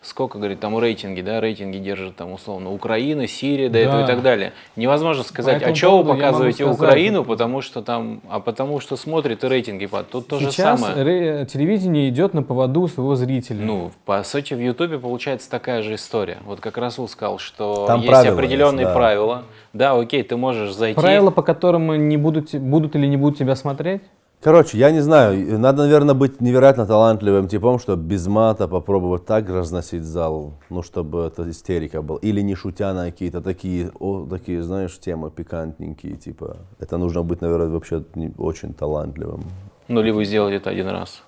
[0.02, 3.80] сколько, говорит, там рейтинги, да, рейтинги держит там условно Украина, Сирия, до да.
[3.80, 4.54] этого и так далее.
[4.76, 9.48] Невозможно сказать, а что вы показываете Украину, потому что там, а потому что смотрит и
[9.48, 10.10] рейтинги падают.
[10.10, 11.04] Тут то же самое.
[11.04, 13.64] Ре- телевидение идет на поводу своего зрителя.
[13.64, 16.38] Ну, по сути, в Ютубе получается такая же история.
[16.46, 18.96] Вот как Расул сказал, что там есть определенные есть, да.
[18.96, 19.44] правила.
[19.74, 21.00] Да, окей, ты можешь зайти.
[21.00, 24.02] Правила, по которым не будут, будут или не будут тебя смотреть?
[24.44, 29.48] Короче, я не знаю, надо, наверное, быть невероятно талантливым типом, чтобы без мата попробовать так
[29.48, 32.18] разносить зал, ну, чтобы это истерика была.
[32.24, 36.58] Или не шутя на какие-то такие, о, такие, знаешь, темы пикантненькие, типа.
[36.80, 39.44] Это нужно быть, наверное, вообще не, очень талантливым.
[39.88, 41.22] Ну, ли вы сделали это один раз.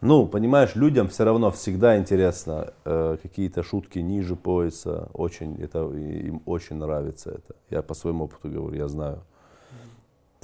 [0.00, 5.08] Ну, понимаешь, людям все равно всегда интересно э, какие-то шутки ниже пояса.
[5.12, 7.54] Очень, это, им очень нравится это.
[7.70, 9.22] Я по своему опыту говорю, я знаю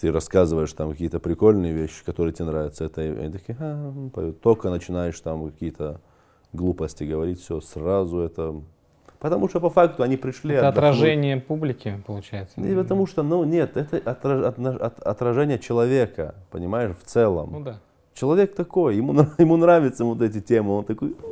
[0.02, 5.18] ты рассказываешь там какие-то прикольные вещи, которые тебе нравятся, это они такие, а, только начинаешь
[5.20, 6.00] там какие-то
[6.52, 8.52] глупости говорить, все, сразу это...
[9.20, 10.56] Потому что по факту они пришли...
[10.56, 10.90] Это отдохнуть.
[10.90, 12.60] отражение публики, получается?
[12.60, 17.50] И потому что, ну нет, это отраж, от, отражение человека, понимаешь, в целом.
[17.52, 17.78] Ну да.
[18.12, 21.14] Человек такой, ему, ему нравятся вот эти темы, он такой...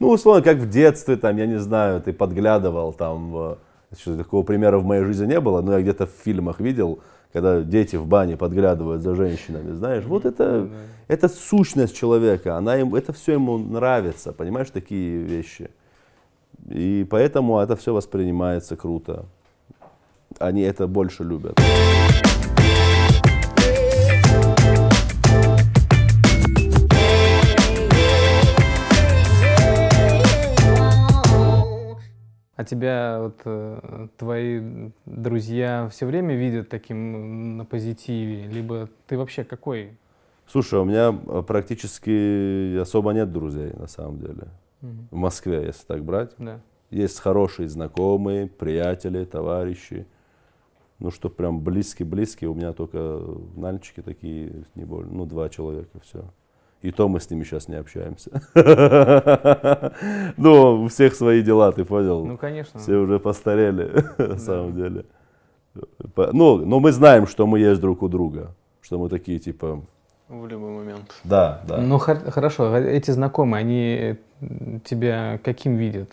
[0.00, 3.56] Ну, условно, как в детстве, там, я не знаю, ты подглядывал, там,
[4.16, 7.00] такого примера в моей жизни не было, но я где-то в фильмах видел,
[7.32, 10.68] когда дети в бане подглядывают за женщинами, знаешь, вот это,
[11.08, 15.70] это сущность человека, она им, это все ему нравится, понимаешь, такие вещи.
[16.68, 19.26] И поэтому это все воспринимается круто.
[20.38, 21.58] Они это больше любят.
[32.58, 38.48] А тебя вот, э, твои друзья все время видят таким на позитиве?
[38.48, 39.96] Либо ты вообще какой?
[40.44, 44.48] Слушай, у меня э, практически особо нет друзей, на самом деле.
[44.82, 44.90] Угу.
[45.12, 46.32] В Москве, если так брать.
[46.38, 46.60] Да.
[46.90, 50.04] Есть хорошие знакомые, приятели, товарищи.
[50.98, 53.22] Ну, что прям близкие-близкие, у меня только
[53.54, 56.24] нальчики такие, не более, ну, два человека, все.
[56.82, 58.30] И то мы с ними сейчас не общаемся.
[60.36, 62.24] Ну, у всех свои дела, ты понял?
[62.24, 62.78] Ну, конечно.
[62.78, 65.04] Все уже постарели, на самом деле.
[66.16, 68.54] Ну, но мы знаем, что мы есть друг у друга.
[68.80, 69.82] Что мы такие, типа...
[70.28, 71.14] В любой момент.
[71.24, 71.78] Да, да.
[71.78, 72.72] Ну, хорошо.
[72.72, 76.12] А эти знакомые, они тебя каким видят?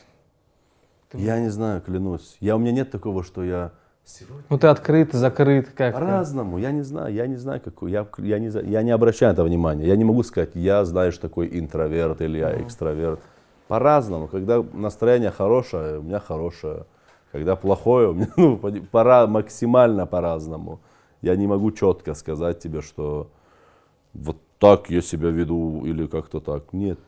[1.14, 2.38] Я не знаю, клянусь.
[2.40, 3.72] Я, у меня нет такого, что я
[4.06, 4.44] Сегодня...
[4.50, 5.96] Ну ты открыт, закрыт, как?
[5.96, 9.34] По-разному, я не знаю, я не знаю, какой, я, я, не, я не обращаю на
[9.34, 9.88] это внимания.
[9.88, 13.20] Я не могу сказать, я, знаешь, такой интроверт или я экстраверт.
[13.68, 16.86] По-разному, когда настроение хорошее, у меня хорошее.
[17.32, 18.58] Когда плохое, у меня ну,
[18.92, 20.80] пора, максимально по-разному.
[21.24, 23.28] Я не могу четко сказать тебе, что
[24.14, 26.74] вот так я себя веду или как-то так.
[26.74, 27.00] Нет,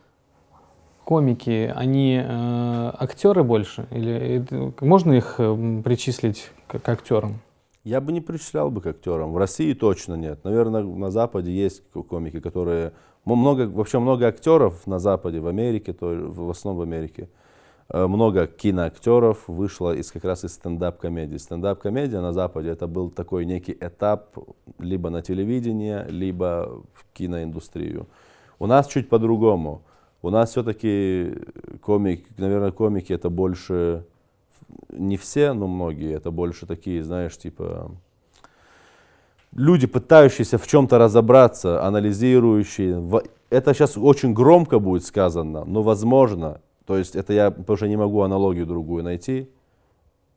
[1.07, 3.87] комики, они э, актеры больше?
[3.91, 4.45] Или
[4.81, 7.39] можно их э, причислить к, к актерам?
[7.83, 9.31] Я бы не причислял бы к актерам.
[9.31, 10.43] В России точно нет.
[10.43, 12.91] Наверное, на Западе есть комики, которые...
[13.23, 17.29] Много, вообще много актеров на Западе, в Америке, то, в основном в Америке.
[17.89, 21.37] Э, много киноактеров вышло из, как раз из стендап-комедии.
[21.37, 24.37] Стендап-комедия на Западе это был такой некий этап
[24.79, 28.07] либо на телевидение, либо в киноиндустрию.
[28.59, 29.83] У нас чуть по-другому
[30.21, 31.35] У нас все-таки
[31.81, 34.05] комик, наверное, комики это больше,
[34.89, 37.91] не все, но многие, это больше такие, знаешь, типа,
[39.53, 43.21] люди, пытающиеся в чем-то разобраться, анализирующие.
[43.49, 48.21] Это сейчас очень громко будет сказано, но возможно, то есть это я уже не могу
[48.21, 49.49] аналогию другую найти,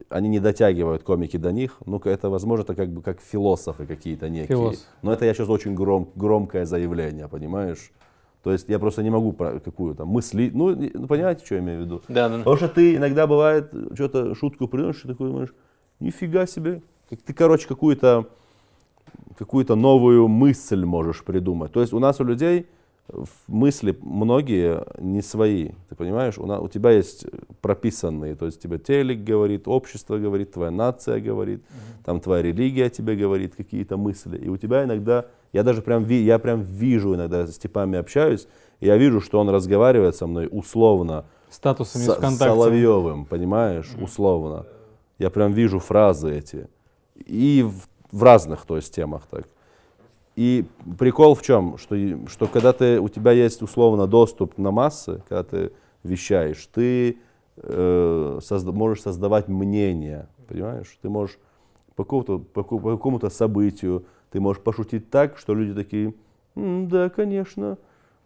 [0.08, 4.28] они не дотягивают комики до них, ну-ка это возможно, это как бы как философы какие-то
[4.28, 4.56] некие.
[4.56, 4.84] Философ.
[5.02, 7.92] Но это я сейчас очень гром, громкое заявление, понимаешь?
[8.42, 11.80] То есть я просто не могу про какую-то мысли, ну, ну, понимаете, что я имею
[11.80, 12.02] в виду?
[12.08, 12.38] Да, да.
[12.38, 15.54] Потому что ты иногда бывает, что-то шутку приносишь, и такой думаешь,
[16.00, 16.82] нифига себе.
[17.10, 18.28] Как Ты, короче, какую-то
[19.36, 21.72] какую-то новую мысль можешь придумать.
[21.72, 22.66] То есть у нас у людей
[23.48, 26.38] мысли многие не свои, ты понимаешь?
[26.38, 27.26] У, на- у тебя есть
[27.60, 31.64] прописанные, то есть тебе телек говорит, общество говорит, твоя нация говорит,
[32.04, 34.38] там твоя религия тебе говорит какие-то мысли.
[34.38, 38.46] И у тебя иногда, я даже прям, я прям вижу иногда с типами общаюсь,
[38.80, 42.44] и я вижу, что он разговаривает со мной условно, Статусами с, ВКонтакте.
[42.44, 44.66] Соловьевым, понимаешь, условно.
[45.18, 46.68] Я прям вижу фразы эти.
[47.26, 49.48] И в, в разных, то есть, темах так.
[50.36, 50.64] И
[50.98, 51.96] прикол в чем, что,
[52.28, 55.72] что когда ты, у тебя есть условно доступ на массы, когда ты
[56.04, 57.18] вещаешь, ты
[57.56, 60.96] э, созда- можешь создавать мнение, понимаешь?
[61.02, 61.38] Ты можешь
[61.96, 66.14] по какому-то, по, по какому-то событию, ты можешь пошутить так, что люди такие,
[66.56, 67.78] «М, да, конечно,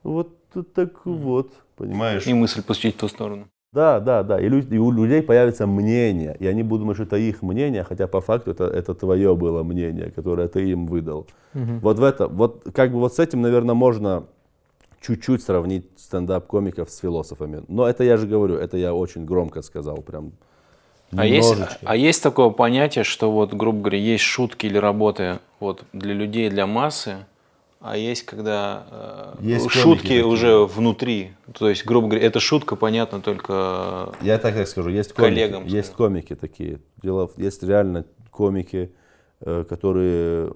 [0.03, 0.29] вот
[0.75, 2.27] так вот, понимаешь?
[2.27, 3.49] И мысль пустить в ту сторону.
[3.73, 4.41] Да, да, да.
[4.41, 7.83] И, лю- и у людей появится мнение, и они будут думать, что это их мнение,
[7.83, 11.27] хотя по факту это, это твое было мнение, которое ты им выдал.
[11.55, 11.81] Мгм.
[11.81, 14.25] Вот в это, вот как бы вот с этим, наверное, можно
[15.01, 17.65] чуть-чуть сравнить стендап-комиков с философами.
[17.67, 20.33] Но это я же говорю, это я очень громко сказал, прям.
[21.13, 25.85] А есть, а есть такое понятие, что вот, грубо говоря, есть шутки или работы вот
[25.93, 27.27] для людей, для массы,
[27.81, 30.25] а есть когда э, Есть шутки такие.
[30.25, 31.33] уже внутри.
[31.53, 35.67] То есть, грубо говоря, эта шутка понятна только Я так как скажу, есть комики, Коллегам,
[35.67, 36.81] есть комики такие.
[37.03, 38.91] Дело, есть реально комики,
[39.41, 40.51] э, которые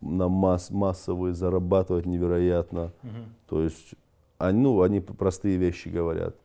[0.00, 2.92] на масс, массовые зарабатывают невероятно.
[3.50, 3.94] То есть,
[4.38, 6.36] они, ну, они простые вещи говорят.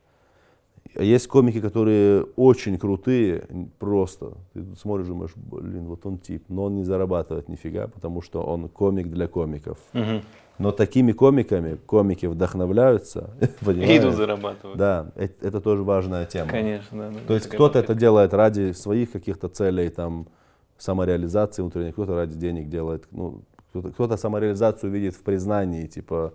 [0.94, 3.44] А Есть комики, которые очень крутые,
[3.78, 4.32] просто.
[4.52, 8.68] Ты смотришь, думаешь, блин, вот он тип, но он не зарабатывает нифига, потому что он
[8.68, 9.78] комик для комиков.
[9.92, 10.22] Мгм.
[10.58, 13.30] Но такими комиками комики вдохновляются,
[13.62, 14.76] идут зарабатывать.
[14.76, 16.50] Да, э- это тоже важная тема.
[16.50, 17.10] Конечно, да.
[17.10, 17.18] да.
[17.26, 20.28] То есть кто-то это делает ради своих каких-то целей, там,
[20.76, 26.34] самореализации внутренней, кто-то ради денег делает, ну, кто-то, кто-то самореализацию видит в признании, типа,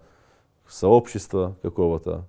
[0.68, 2.26] сообщества какого-то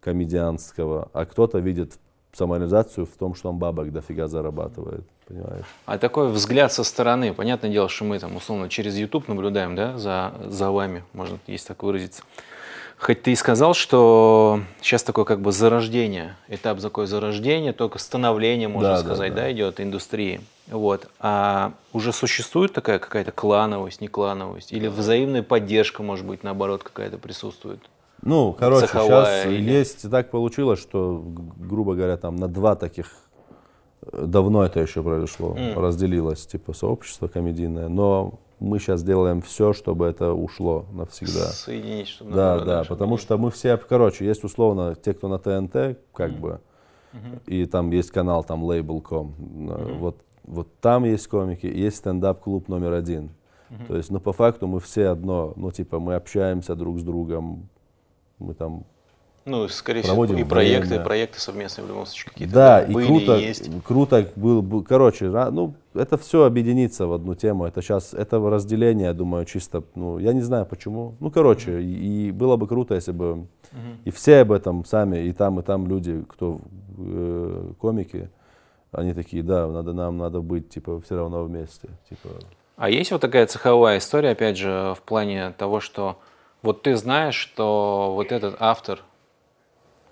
[0.00, 1.98] комедианского, а кто-то видит
[2.32, 5.64] самореализацию в том, что он бабок дофига зарабатывает, понимаешь?
[5.86, 9.98] А такой взгляд со стороны, понятное дело, что мы там условно через YouTube наблюдаем, да,
[9.98, 12.22] за, за вами, можно есть так выразиться.
[12.98, 18.66] Хоть ты и сказал, что сейчас такое как бы зарождение, этап такое зарождение, только становление,
[18.66, 19.42] можно Да, да, сказать, да.
[19.42, 20.40] да, идет индустрии.
[20.66, 21.08] Вот.
[21.20, 24.72] А уже существует такая какая-то клановость, не клановость?
[24.72, 27.80] Или взаимная поддержка, может быть, наоборот, какая-то присутствует?
[28.22, 31.22] Ну, короче, Цеховая сейчас или- есть, так получилось, что,
[31.56, 33.12] грубо говоря, там на два таких,
[34.12, 35.78] э, давно это еще произошло, М.
[35.78, 41.46] разделилось, типа, сообщество комедийное, но мы сейчас делаем все, чтобы это ушло навсегда.
[41.46, 45.98] Соединить, чтобы Да, да, потому что мы все, короче, есть условно те, кто на ТНТ,
[46.12, 46.60] как бы,
[47.46, 49.34] и там есть канал, там Label.com,
[49.70, 53.30] э, вот, вот там есть комики, есть стендап-клуб номер один.
[53.86, 57.68] То есть, ну, по факту мы все одно, ну, типа, мы общаемся друг с другом,
[58.38, 58.84] мы там
[59.44, 61.04] Ну, скорее всего, и проекты, время.
[61.04, 63.70] проекты совместные в любом случае какие-то Да, и были, круто, и есть.
[63.84, 69.06] круто был, был- короче, ну, это все объединится в одну тему, это сейчас, это разделение,
[69.06, 72.94] я думаю, чисто, ну, я не знаю почему, ну, короче, и, и было бы круто,
[72.94, 73.46] если бы
[74.04, 76.60] и все об этом сами, и там, и там люди, кто
[76.98, 78.30] э, комики,
[78.92, 82.28] они такие, да, надо, нам надо быть, типа, все равно вместе, типа,
[82.76, 86.18] А есть вот такая цеховая история, опять же, в плане того, что
[86.62, 89.02] вот ты знаешь, что вот этот автор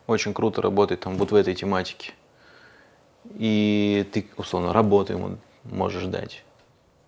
[0.07, 2.13] очень круто работает там вот в этой тематике.
[3.35, 6.45] И ты, условно, работу ему можешь дать.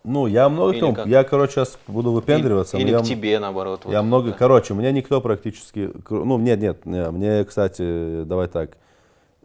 [0.03, 1.07] ну, я много Или как?
[1.07, 3.83] я, короче, сейчас буду выпендриваться, Или, или я, к тебе, наоборот.
[3.85, 3.93] вот.
[3.93, 4.37] Я много, Да.
[4.37, 8.77] короче, мне никто практически, ну, нет, нет, не, мне, кстати, давай так,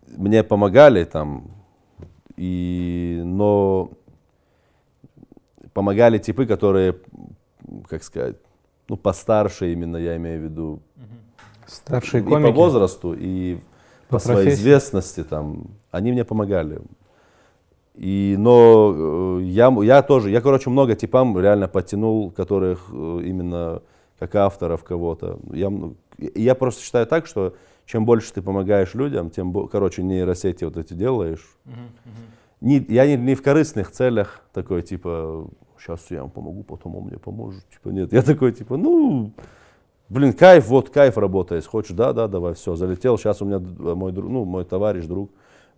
[0.08, 1.52] мне помогали там,
[2.38, 3.92] и, но
[5.74, 6.96] помогали типы, которые,
[7.88, 8.38] как сказать,
[8.88, 10.80] ну, постарше именно, я имею в виду,
[11.68, 12.52] Старшие и комики.
[12.52, 13.56] по возрасту, и
[14.10, 14.62] по, По своей профессии.
[14.62, 16.82] известности там, они мне помогали.
[17.96, 23.82] И, но э, я, я тоже, я, короче, много типам реально подтянул, которых э, именно
[24.20, 25.40] как авторов кого-то.
[25.52, 25.72] Я,
[26.18, 27.56] и я просто считаю так, что
[27.86, 31.58] чем больше ты помогаешь людям, тем, короче, нейросети вот эти делаешь.
[32.62, 35.48] Не, я не, не в корыстных целях такой, типа,
[35.84, 37.64] сейчас я вам помогу, потом он мне поможет.
[37.70, 39.32] Типа, нет, я такой, типа, ну,
[40.10, 41.66] блин, кайф, вот кайф работает.
[41.66, 43.18] Хочешь, да, да, давай, все, залетел.
[43.18, 45.30] Сейчас у меня д- мой, друг, ну, мой товарищ, друг,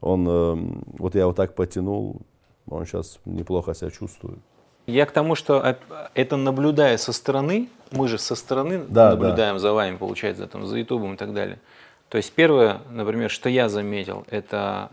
[0.01, 2.21] он, эм, вот я вот так потянул,
[2.69, 4.39] он сейчас неплохо себя чувствует.
[4.87, 5.77] Я к тому, что
[6.13, 10.77] это наблюдая со стороны, мы же со стороны Да, наблюдаем за вами, получается, там, за
[10.77, 11.59] Ютубом и так далее.
[12.09, 14.91] То есть первое, например, что я заметил, это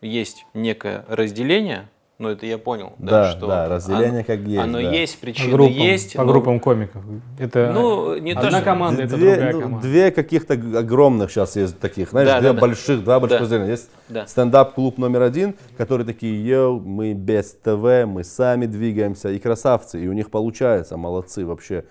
[0.00, 1.88] есть некое разделение,
[2.20, 4.90] но это я понял, да, Да, что да, разделение оно, как есть, оно да.
[4.92, 6.14] есть, По причины группам, есть.
[6.14, 7.02] по но- группам комиков.
[7.38, 9.88] Это Ну, не то, одна что- команда, это две, другая ну, команда.
[9.88, 12.60] две каких-то огромных сейчас есть таких, знаешь, Да, две да, да.
[12.60, 13.42] больших, два больших Да.
[13.44, 13.70] разделения.
[13.70, 14.26] Есть Да.
[14.26, 20.06] стендап-клуб номер один, которые такие, йоу, мы без ТВ, мы сами двигаемся, и красавцы, и
[20.06, 21.84] у них получается, молодцы вообще.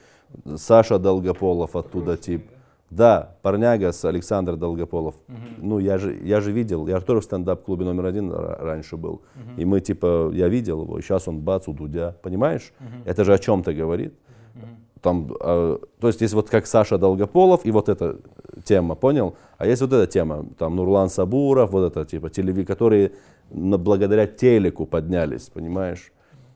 [0.58, 2.46] Саша Долгополов оттуда тип.
[2.90, 5.16] Да, парняга с Александр Долгополов.
[5.58, 8.98] Ну, я же, я же видел, я же тоже в стендап-клубе номер один ра- раньше
[8.98, 9.22] был.
[9.58, 12.16] И мы, типа, я видел его, и сейчас он бац, у Дудя.
[12.24, 12.74] Понимаешь?
[13.06, 14.14] Это же о чем-то говорит.
[15.02, 18.18] Там, э, то есть есть вот как Саша Долгополов и вот эта
[18.66, 19.36] тема, понял?
[19.58, 23.12] А есть вот эта тема, там Нурлан Сабуров, вот это типа телеви, которые
[23.50, 26.12] на- благодаря телеку поднялись, понимаешь?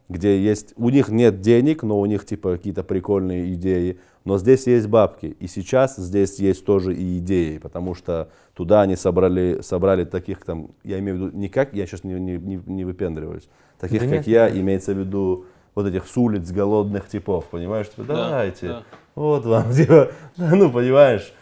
[0.09, 4.67] Где есть, у них нет денег, но у них типа какие-то прикольные идеи, но здесь
[4.67, 10.05] есть бабки, и сейчас здесь есть тоже и идеи, потому что туда они собрали, собрали
[10.05, 13.49] таких там, я имею в виду, не как, я сейчас не, не, не, не выпендриваюсь,
[13.79, 15.45] таких Да как нет, я, имеется в виду
[15.75, 17.89] вот этих с улиц голодных типов, понимаешь?
[17.89, 18.83] Типа, Да, давайте, да.
[19.15, 21.33] вот вам, типа, ну, понимаешь,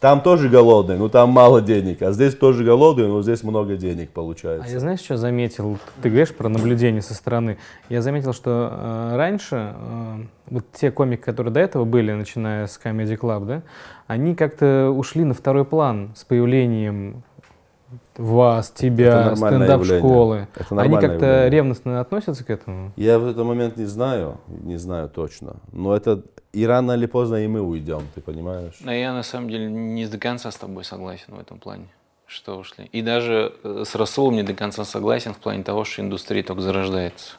[0.00, 4.10] там тоже голодные, но там мало денег, а здесь тоже голодные, но здесь много денег
[4.10, 4.68] получается.
[4.68, 5.78] А я знаешь, что заметил?
[6.02, 7.58] Ты говоришь про наблюдение со стороны.
[7.88, 10.16] Я заметил, что э, раньше э,
[10.50, 13.62] вот те комики, которые до этого были, начиная с Comedy Club, да,
[14.06, 17.24] они как-то ушли на второй план с появлением
[18.16, 20.48] вас, тебя, стендап-школы.
[20.70, 21.50] Они как-то явление.
[21.50, 22.92] ревностно относятся к этому?
[22.96, 26.22] Я в этот момент не знаю, не знаю точно, но это
[26.52, 28.74] и рано или поздно и мы уйдем, ты понимаешь?
[28.80, 31.88] Но я на самом деле не до конца с тобой согласен в этом плане,
[32.26, 32.86] что ушли.
[32.92, 36.62] И даже э, с Расулом не до конца согласен в плане того, что индустрия только
[36.62, 37.36] зарождается.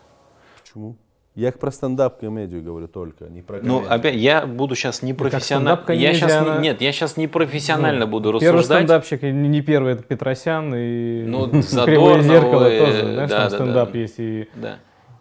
[0.61, 0.95] Почему?
[1.35, 3.93] Я про стендап-комедию говорю только, не про Ну, комедию.
[3.93, 5.69] опять, я буду сейчас не профессионально.
[5.77, 8.77] стендап-комедия, Я сейчас она- Ну, нет, я сейчас не профессионально буду Первый рассуждать.
[8.79, 11.47] стендапщик, и не первый, это Петросян, и Ну,
[11.85, 13.97] Кривое зеркало тоже, знаешь, да, там да, стендап да.
[13.99, 14.79] есть, и Да.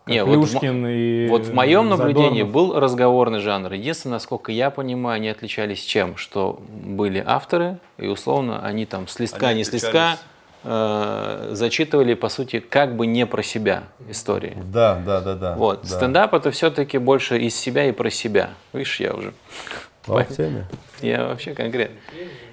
[0.09, 2.53] Не, вот Плюшкин, и Вот в моем наблюдении Задорнов.
[2.53, 3.73] был разговорный жанр.
[3.73, 6.17] Единственное, насколько я понимаю, они отличались чем?
[6.17, 10.19] Что были авторы, и условно они там с листка, Они не с листка
[10.65, 14.57] э, зачитывали, по сути, как бы не про себя истории.
[14.65, 15.55] Да, да, да, да.
[15.55, 15.83] Вот.
[15.83, 15.89] да.
[15.89, 18.51] Стендап это все-таки больше из себя и про себя.
[18.73, 19.33] Видишь, я уже.
[20.07, 20.67] Он в теме.
[21.01, 21.97] Я вообще конкретно.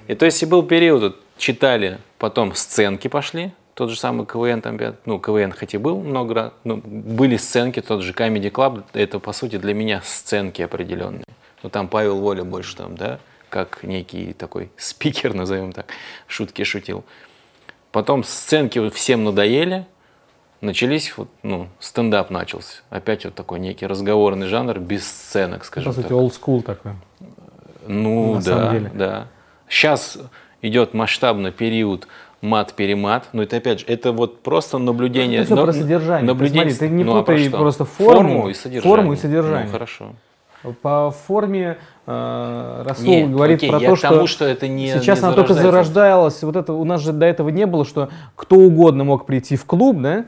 [0.08, 4.61] И то есть и был период, вот, читали, потом сценки пошли, тот же самый КВН,
[4.61, 8.84] там, ну, КВН хоть и был много раз, но были сценки, тот же Comedy Club,
[8.93, 11.26] это, по сути, для меня сценки определенные.
[11.61, 13.19] Ну, там Павел Воля больше там, да,
[13.49, 15.88] как некий такой спикер, назовем так,
[16.26, 17.03] шутки шутил.
[17.91, 19.86] Потом сценки всем надоели,
[20.61, 22.82] начались, вот, ну, стендап начался.
[22.89, 26.13] Опять вот такой некий разговорный жанр без сценок, По скажем сути, так.
[26.13, 26.93] old school такой.
[27.88, 29.28] Ну на да, да.
[29.67, 30.17] Сейчас
[30.61, 32.07] идет масштабный период
[32.46, 35.39] мат-перемат, но это опять же, это вот просто наблюдение.
[35.39, 36.22] Это всё но- про содержание.
[36.22, 37.58] Ты наблюдение- смотри, ты не ну, а путай что?
[37.58, 38.96] просто форму, и содержание.
[38.96, 39.66] форму и содержание.
[39.66, 40.06] Ну, хорошо.
[40.82, 41.78] По форме
[42.08, 45.28] э, Расул Нет, говорит окей, про то, к тому, что, что это не сейчас не
[45.28, 46.41] она только зарождалась.
[46.41, 49.66] Вот это у нас же до этого не было, что кто угодно мог прийти в
[49.66, 50.26] клуб, да?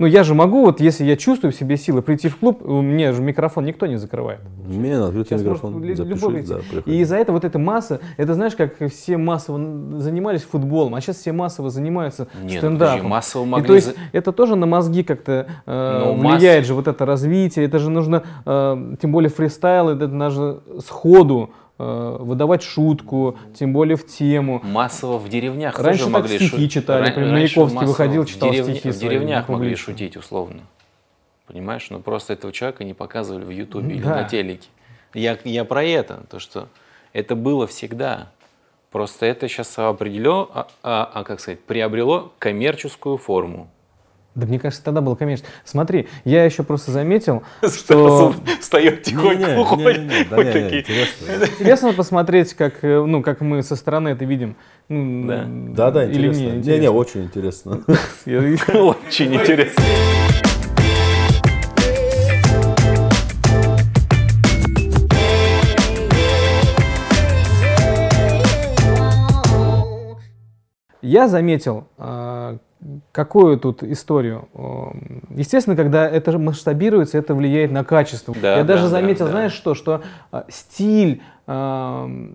[0.00, 2.80] Ну я же могу, вот если я чувствую в себе силы, прийти в клуб, у
[2.80, 4.40] меня же микрофон никто не закрывает.
[4.66, 6.96] Мне на открытый Сейчас микрофон может любой да, приходи.
[6.96, 9.58] И из-за этого вот эта масса, это знаешь, как все массово
[10.00, 12.78] занимались футболом, а сейчас все массово занимаются Нет, стендапом.
[12.78, 16.68] подожди, массово И могли то есть это тоже на мозги как-то э, Но влияет масс-
[16.68, 21.50] же вот это развитие, это же нужно, э, тем более фристайл, это нужно сходу
[21.84, 24.60] выдавать шутку, тем более в тему.
[24.62, 28.28] Массово в деревнях Раньше тоже так могли стихи шу- читали, Ран- например, Маяковский выходил, в
[28.28, 30.60] читал деревне- стихи В свои деревнях могли шутить условно.
[31.46, 31.86] Понимаешь?
[31.90, 34.16] Но просто этого человека не показывали в Ютубе или Да.
[34.16, 34.68] на телеке.
[35.14, 36.68] Я, я про это, то что
[37.12, 38.28] это было всегда.
[38.92, 43.68] Просто это сейчас определено, а, а- а, как сказать, приобрело коммерческую форму.
[44.34, 45.48] Да мне кажется, тогда было коммерчески.
[45.64, 51.26] Смотри, я еще просто заметил, что встает не, не, интересно.
[51.92, 54.56] посмотреть, как, э, ну, как мы со стороны это видим.
[54.88, 55.90] Ну, Да.
[55.90, 56.40] Да, интересно.
[56.40, 57.80] не, Не, очень интересно.
[58.26, 59.82] Очень интересно.
[71.10, 72.58] Я заметил, э,
[73.12, 74.48] какую тут историю.
[75.30, 78.34] Естественно, когда это масштабируется, это влияет на качество.
[78.40, 79.32] Да, я даже да, заметил, да, да.
[79.32, 80.02] знаешь что, что
[80.32, 82.30] э, стиль э,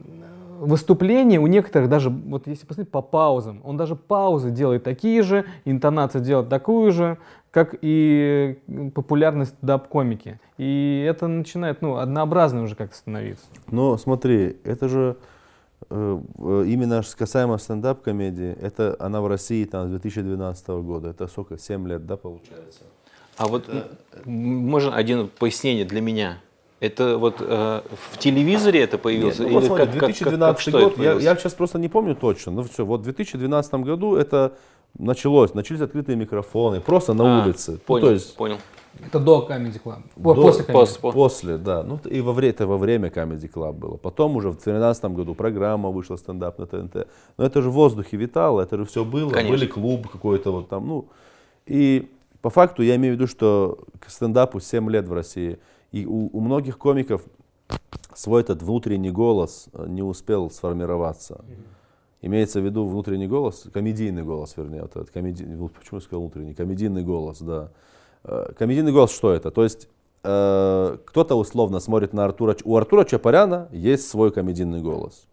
[0.59, 5.45] выступления у некоторых даже, вот если посмотреть по паузам, он даже паузы делает такие же,
[5.63, 7.17] интонацию делает такую же,
[7.51, 8.59] как и
[8.93, 10.41] популярность даб-комики.
[10.57, 13.45] И это начинает, ну, однообразно уже как-то становиться.
[13.71, 15.15] Но смотри, это же
[15.89, 21.09] именно ж касаемо стендап-комедии, это она в России там с 2012 года.
[21.09, 22.82] Это сколько, 7 лет, да, получается?
[23.38, 23.84] А вот м,
[24.69, 26.38] можно один пояснение для меня?
[26.82, 29.39] Это вот э, в телевизоре это появилось?
[29.39, 31.53] Нет, ну, или смотри, как, как- как- 2012 как- что год, это я, я сейчас
[31.53, 34.51] просто не помню точно, но все, вот в 2012 году это
[34.99, 37.71] началось, начались открытые микрофоны, просто на А, улице.
[37.71, 38.57] Ну, Понял, то есть понял.
[39.05, 40.03] Это до Comedy Club.
[40.15, 41.83] До- после Comedy пос- После, да.
[41.83, 43.97] Ну, и во время, это во время Comedy Club было.
[43.97, 47.07] Потом уже в 2013 году программа вышла стендап на ТНТ.
[47.37, 49.29] Но это же в воздухе витало, это же все было.
[49.31, 49.51] Конечно.
[49.51, 51.07] Были клуб какой-то вот там, ну.
[51.65, 52.09] И
[52.41, 55.57] по факту я имею в виду, что к стендапу 7 лет в России.
[55.91, 57.23] И у, у многих комиков
[58.13, 61.43] свой этот внутренний голос э, не успел сформироваться.
[62.21, 65.43] Имеется в виду внутренний голос, комедийный голос, вернее, вот этот комеди...
[65.55, 67.71] вот почему я сказал внутренний, комедийный голос, да.
[68.26, 69.51] Э, Комедийный голос что это?
[69.51, 69.88] То есть
[70.23, 75.28] э, кто-то условно смотрит на Артура, у Артура Чапаряна есть свой комедийный голос.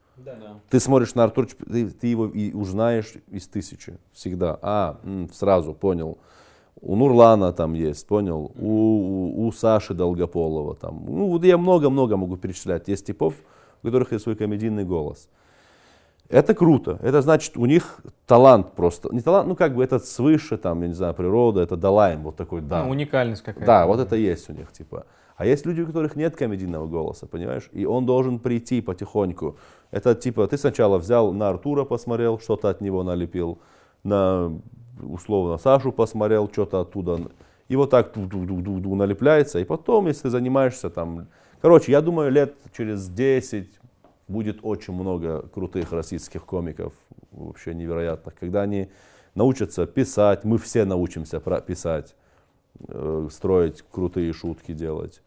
[0.68, 4.58] Ты смотришь на Артура, ты, ты его и узнаешь из тысячи всегда.
[4.62, 6.18] А, м, сразу понял.
[6.80, 8.52] У Нурлана там есть, понял?
[8.56, 11.04] У, у, у Саши Долгополова там.
[11.06, 12.88] Ну, вот я много-много могу перечислять.
[12.88, 13.34] Есть типов,
[13.82, 15.28] у которых есть свой комедийный голос.
[16.28, 16.98] Это круто.
[17.02, 19.08] Это значит, у них талант просто.
[19.12, 22.22] Не талант, ну как бы это свыше, там, я не знаю, природа, это дала им
[22.22, 22.84] вот такой дар.
[22.84, 23.66] Ну, уникальность какая-то.
[23.66, 25.04] Да, вот это есть у них, типа.
[25.36, 27.68] А есть люди, у которых нет комедийного голоса, понимаешь?
[27.72, 29.56] И он должен прийти потихоньку.
[29.90, 33.58] Это типа, ты сначала взял на Артура посмотрел, что-то от него налепил,
[34.04, 34.52] на,
[35.02, 37.20] условно, Сашу посмотрел, что-то оттуда.
[37.68, 39.58] И вот так ду-ду-ду-ду налепляется.
[39.58, 41.26] И потом, если ты занимаешься там...
[41.60, 43.80] Короче, я думаю, лет через 10
[44.28, 46.92] будет очень много крутых российских комиков,
[47.32, 48.88] вообще невероятных, когда они
[49.34, 52.14] научатся писать, мы все научимся писать,
[52.88, 55.22] э, строить крутые шутки делать.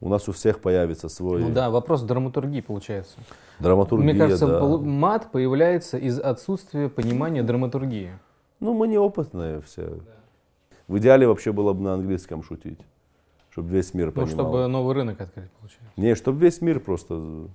[0.00, 3.16] У нас у всех появится свой Ну да, вопрос драматургии получается.
[3.58, 4.10] драматургия.
[4.12, 4.64] Мне кажется, да.
[4.64, 8.12] мат появляется из отсутствия понимания драматургии.
[8.60, 9.98] Ну, мы неопытные все.
[10.86, 12.78] В идеале вообще было бы на английском шутить,
[13.50, 14.28] чтобы весь мир Ну, понимал.
[14.28, 15.92] чтобы новый рынок открыть, получается.
[15.96, 17.48] Не, чтобы весь мир просто,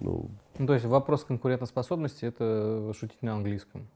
[0.00, 3.88] ну, Ну, то есть вопрос конкурентоспособности– это шутить на английском.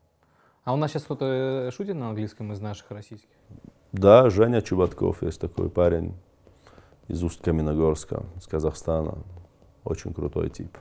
[0.64, 1.24] А у нас сейчас кто-то
[1.68, 3.30] э, шутит на английском из наших российских?
[3.92, 6.14] Да, Женя Чубатков есть такой парень
[7.08, 9.18] из Усть-Каменогорска, из Казахстана.
[9.84, 10.78] Очень крутой тип.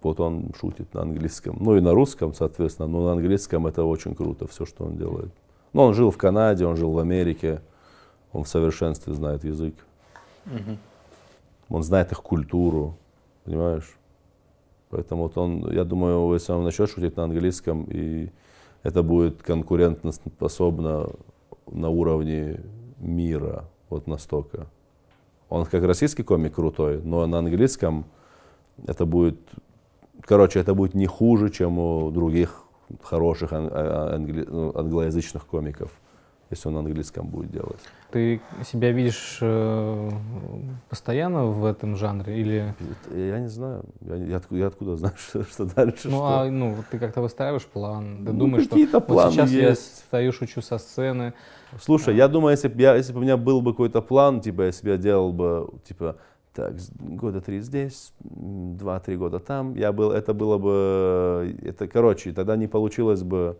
[0.00, 1.56] Вот он шутит на английском.
[1.60, 5.32] Ну и на русском, соответственно, но на английском это очень круто, все, что он делает.
[5.72, 7.60] Ну, он жил в Канаде, он жил в Америке,
[8.32, 9.74] он в совершенстве знает язык.
[11.68, 12.96] Он знает их культуру,
[13.44, 13.96] понимаешь?
[14.90, 18.30] Поэтому вот он, я думаю, если он начнет шутить на английском, и
[18.82, 21.08] это будет конкурентно способно
[21.70, 22.60] на уровне
[22.98, 24.66] мира, вот настолько.
[25.48, 28.04] Он как российский комик крутой, но на английском
[28.86, 29.38] это будет,
[30.20, 32.64] короче, это будет не хуже, чем у других
[33.02, 35.90] хороших ан- а- англи- ну, англоязычных комиков,
[36.54, 37.78] если он на английском будет делать.
[38.10, 40.10] Ты себя видишь э,
[40.88, 42.74] постоянно в этом жанре или
[43.08, 46.08] Это- Я не знаю, я, я откуда, я откуда знаю, что, что дальше.
[46.08, 46.40] ну, что.
[46.40, 49.98] а, ну ты как-то выстраиваешь план, ты Ну, думаешь, что вот сейчас я есть.
[49.98, 51.32] стою, шучу со сцены,
[51.80, 54.70] Слушай, я думаю, если бы я, если бы у меня был бы какой-то план, типа,
[54.82, 56.16] я делал бы, типа,
[56.52, 62.54] так, года три здесь, два-три года там, я был, это было бы, это, короче, тогда
[62.56, 63.58] не получилось бы,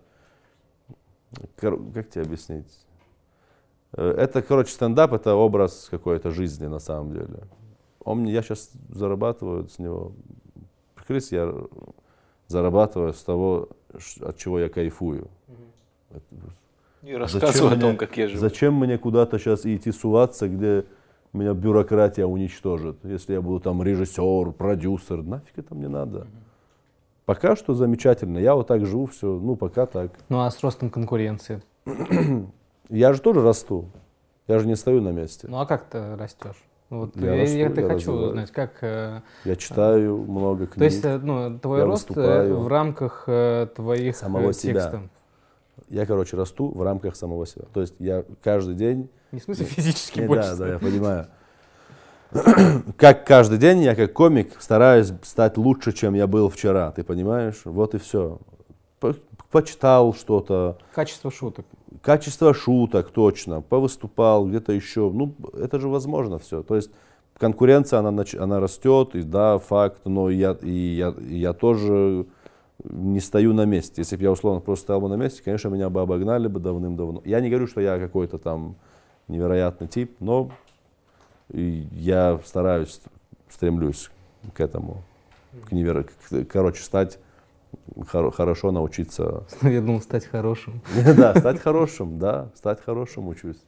[1.56, 2.83] как тебе объяснить?
[3.96, 7.40] Это, короче, стендап, это образ какой-то жизни на самом деле.
[8.04, 10.12] Он, мне- я сейчас зарабатываю с него,
[11.06, 11.52] Крис, я
[12.48, 13.68] зарабатываю с того,
[14.20, 15.28] от чего я кайфую.
[17.02, 18.40] И рассказывай о мне- том, как я живу.
[18.40, 20.86] Зачем мне куда-то сейчас идти суваться, где
[21.32, 26.26] меня бюрократия уничтожит, если я буду там режиссер, продюсер, нафиг это мне надо.
[27.26, 30.12] Пока что замечательно, я вот так живу, все, ну пока так.
[30.28, 31.62] ну а с ростом конкуренции,
[32.88, 33.86] Я же тоже расту,
[34.48, 35.46] я же не стою на месте.
[35.48, 36.62] ну а как ты растешь?
[36.90, 38.28] Вот Я я, расту, я, я хочу развиваюсь.
[38.28, 40.74] узнать, как э, Я читаю много книг.
[40.78, 42.56] То есть, э, ну, твой я рост э, выступаю.
[42.58, 43.24] в рамках
[43.74, 44.72] твоих Самого э, себя.
[44.74, 45.00] текстов.
[45.88, 47.64] Я, короче, расту в рамках самого себя.
[47.72, 50.50] То есть я каждый день Не в смысле физически Не, больше.
[50.50, 51.26] да, да, я понимаю.
[52.96, 57.60] Как каждый день я как комик стараюсь стать лучше, чем я был вчера, ты понимаешь?
[57.64, 58.38] Вот и все.
[59.50, 61.64] почитал что-то, Качество шуток.
[62.02, 65.10] Качество шуток точно, повыступал где-то еще.
[65.10, 66.62] Ну, это же возможно все.
[66.62, 66.90] То есть
[67.38, 72.26] конкуренция, она, она растет, и да, факт, но я, и я, я тоже
[72.82, 74.00] не стою на месте.
[74.00, 77.22] Если бы я условно просто стоял бы на месте, конечно, меня бы обогнали бы давным-давно.
[77.24, 78.76] Я не говорю, что я какой-то там
[79.28, 80.50] невероятный тип, но
[81.48, 83.00] я стараюсь,
[83.48, 84.10] стремлюсь
[84.54, 85.02] к этому,
[85.68, 86.04] к неверо...
[86.04, 87.18] к- короче, стать
[88.06, 89.46] хорошо научиться.
[89.62, 90.82] Я думал стать хорошим.
[91.16, 93.58] Да, стать хорошим, да, стать хорошим учусь.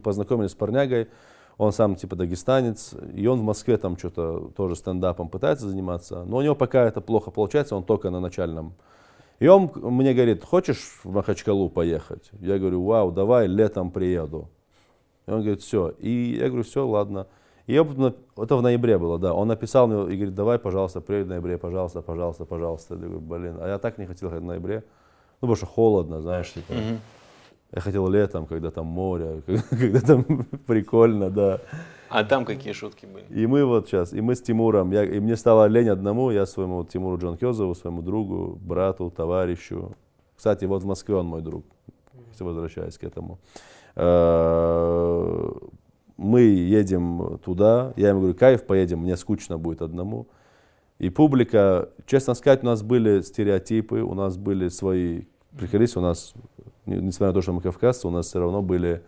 [0.00, 1.08] познакомились с парнягой,
[1.58, 6.38] он сам типа дагестанец, и он в Москве там что-то тоже стендапом пытается заниматься, но
[6.38, 8.74] у него пока это плохо получается, он только на начальном.
[9.40, 12.30] И он мне говорит, хочешь в Махачкалу поехать?
[12.40, 14.48] Я говорю, вау, давай, летом приеду.
[15.26, 15.94] И он говорит, все.
[15.98, 17.26] И я говорю, все, ладно.
[17.66, 19.32] И на- это в ноябре было, да.
[19.32, 22.94] Он написал мне и говорит, давай, пожалуйста, приедь в ноябре, пожалуйста, пожалуйста, пожалуйста.
[22.94, 24.84] Я говорю, блин, а я так не хотел ехать в ноябре.
[25.40, 26.74] Ну, потому что холодно, знаешь, типа.
[27.72, 30.24] Я хотел летом, когда там море, когда там
[30.66, 31.60] прикольно, да.
[32.08, 33.24] А там какие шутки были?
[33.30, 36.46] И мы вот сейчас, и мы с Тимуром, я, и мне стало лень одному, я
[36.46, 39.92] своему Тимуру Джанкезову, своему другу, брату, товарищу.
[40.36, 41.64] Кстати, вот в Москве он мой друг,
[42.40, 43.38] возвращаясь к этому.
[43.94, 45.52] Э,
[46.16, 50.26] Мы едем туда, я ему говорю, кайф, поедем, мне скучно будет одному.
[50.98, 55.22] И публика, честно сказать, у нас были стереотипы, у нас были свои
[55.56, 56.34] приколись, у нас,
[56.86, 59.02] несмотря на то, что мы кавказцы, у нас все равно были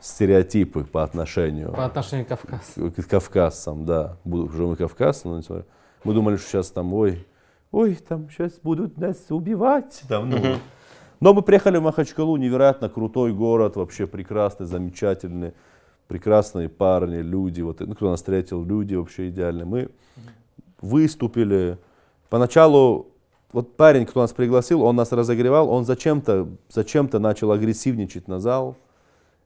[0.00, 2.90] стереотипы по отношению По отношению к Кавказу.
[2.90, 4.16] к кавказцам, да.
[4.24, 5.66] Уже мы кавказцы, но несмотря-
[6.04, 7.26] мы думали, что сейчас там, ой,
[7.70, 10.02] ой, там сейчас будут нас убивать.
[10.08, 10.38] Там, ну.
[11.20, 15.52] Но мы приехали в Махачкалу, невероятно крутой город, вообще прекрасный, замечательный,
[16.08, 19.66] прекрасные парни, люди, вот, ну, кто нас встретил, люди вообще идеальные.
[19.66, 19.90] Мы
[20.80, 21.76] выступили.
[22.30, 23.08] Поначалу
[23.52, 28.76] вот парень, кто нас пригласил, он нас разогревал, он зачем-то зачем начал агрессивничать на зал.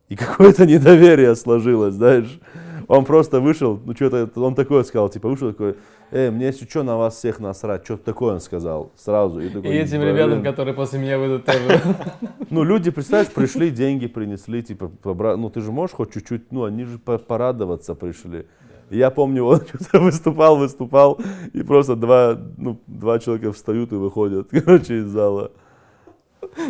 [0.09, 2.41] И какое-то недоверие сложилось, знаешь.
[2.87, 5.77] Он просто вышел, ну что-то, он такое сказал, типа вышел такой,
[6.13, 9.41] эй, мне если что на вас всех насрать, что-то такое он сказал сразу.
[9.41, 10.15] И, И такой, этим «Блин».
[10.15, 11.81] ребятам, которые после меня выйдут, тоже.
[12.51, 14.91] Ну, люди, представляешь, пришли, деньги принесли, типа,
[15.37, 18.47] ну, ты же можешь хоть чуть-чуть, ну, они же по- порадоваться пришли.
[18.91, 21.19] И я помню, он что-то выступал, выступал,
[21.53, 25.51] и просто два, ну, два человека встают и выходят, короче, из зала.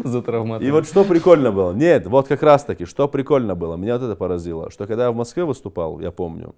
[0.05, 0.67] за травматом.
[0.67, 4.07] И вот что прикольно было, нет, вот как раз таки, что прикольно было, меня вот
[4.07, 6.55] это поразило, что когда я в Москве выступал, я помню,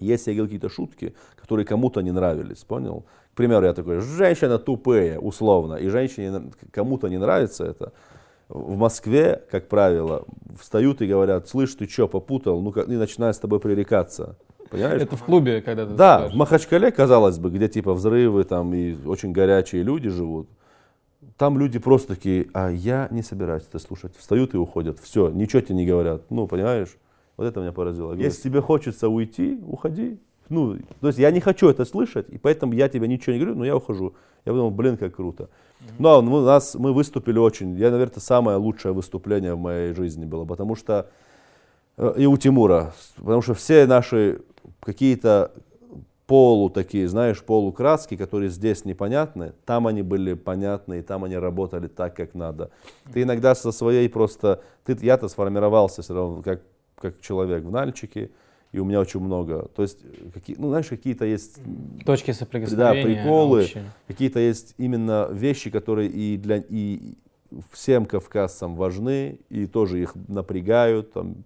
[0.00, 3.04] если я говорил какие-то шутки, которые кому-то не нравились, понял?
[3.32, 7.92] К примеру, я такой, женщина тупые, условно, и женщине кому-то не нравится это.
[8.48, 10.24] В Москве, как правило,
[10.60, 14.36] встают и говорят, слышь, ты что, попутал, ну и начинают с тобой пререкаться.
[14.74, 15.02] Понимаешь?
[15.02, 16.34] Это в клубе, когда ты Да, в.
[16.34, 20.48] Махачкале, казалось бы, где типа взрывы там и очень горячие люди живут,
[21.36, 24.16] там люди просто такие, а я не собираюсь это слушать.
[24.16, 24.98] Встают и уходят.
[25.00, 26.22] Все, ничего тебе не говорят.
[26.30, 26.96] Ну, понимаешь?
[27.36, 28.12] Вот это меня поразило.
[28.14, 30.18] Если тебе хочется уйти, уходи.
[30.48, 33.56] Ну, то есть я не хочу это слышать, и поэтому я тебе ничего не говорю,
[33.56, 34.14] но я ухожу.
[34.44, 35.48] Я подумал, блин, как круто.
[35.98, 39.94] Но ну, у нас, мы выступили очень, я, наверное, это самое лучшее выступление в моей
[39.94, 41.08] жизни было, потому что
[41.96, 44.40] Э, и у Тимура, потому что все наши
[44.80, 45.52] какие-то
[46.26, 51.86] полу такие, знаешь, полукраски, которые здесь непонятны, там они были понятны, и там они работали
[51.86, 52.70] так, как надо.
[53.12, 56.62] Ты иногда со своей просто, ты, я-то сформировался все равно как,
[56.96, 58.30] как человек в Нальчике,
[58.72, 59.98] и у меня очень много, то есть,
[60.32, 61.60] какие, ну, знаешь, какие-то есть
[62.04, 63.04] Точки да, соприкосновения.
[63.04, 63.84] приколы, общие.
[64.08, 67.14] какие-то есть именно вещи, которые и для и
[67.70, 71.12] всем кавказцам важны, и тоже их напрягают.
[71.12, 71.44] Там,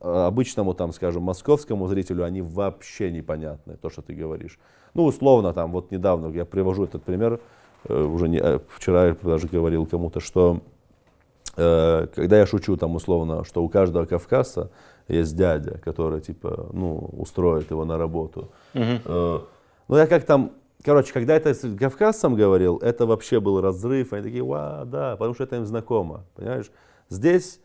[0.00, 4.58] обычному, там, скажем, московскому зрителю они вообще непонятны, то, что ты говоришь.
[4.94, 7.40] Ну, условно, там, вот недавно я привожу этот пример,
[7.84, 10.60] э, уже не, э, вчера я даже говорил кому-то, что
[11.56, 14.70] э, когда я шучу там условно, что у каждого кавказца
[15.08, 18.48] есть дядя, который типа, ну, устроит его на работу.
[18.74, 19.40] Э,
[19.88, 20.50] Ну, я как там,
[20.82, 24.12] короче, когда это с кавказцам говорил, это вообще был разрыв.
[24.12, 26.70] Они такие, ва, да, потому что это им знакомо, понимаешь?
[27.08, 27.60] Здесь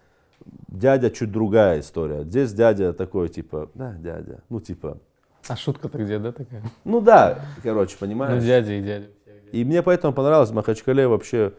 [0.67, 2.23] дядя чуть другая история.
[2.23, 4.97] Здесь дядя такой, типа, да, дядя, ну, типа,
[5.47, 6.63] А шутка-то где, да, такая?
[6.83, 8.43] ну да, короче, Ну, понимаешь?
[8.43, 9.07] дядя и дядя.
[9.51, 11.53] И мне поэтому понравилось, в Махачкале вообще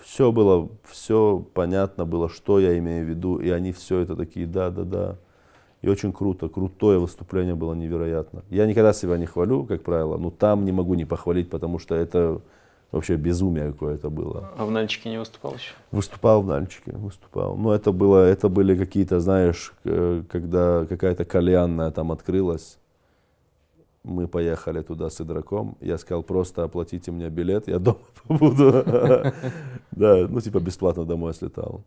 [0.00, 4.46] все было, все понятно было, что я имею в виду, и они все это такие,
[4.46, 5.16] да-да-да.
[5.82, 8.42] И очень круто, крутое выступление было невероятно.
[8.48, 11.94] Я никогда себя не хвалю, как правило, но там не могу не похвалить, потому что
[11.94, 12.40] это
[12.94, 14.52] Вообще безумие какое-то было.
[14.56, 15.72] А в Нальчике не выступал еще?
[15.90, 17.56] Выступал в Нальчике, выступал.
[17.56, 22.78] Но это было, это были какие-то, знаешь, когда какая-то кальянная там открылась,
[24.04, 25.76] мы поехали туда с игроком.
[25.80, 28.72] Я сказал, просто оплатите мне билет, я дома побуду.
[29.90, 31.82] Да, ну типа бесплатно домой слетал.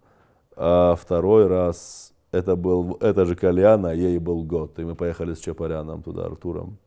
[0.57, 4.77] А второй раз это был, это же кальяна, ей был год.
[4.79, 6.77] И мы поехали с Чапаряном туда, Артуром.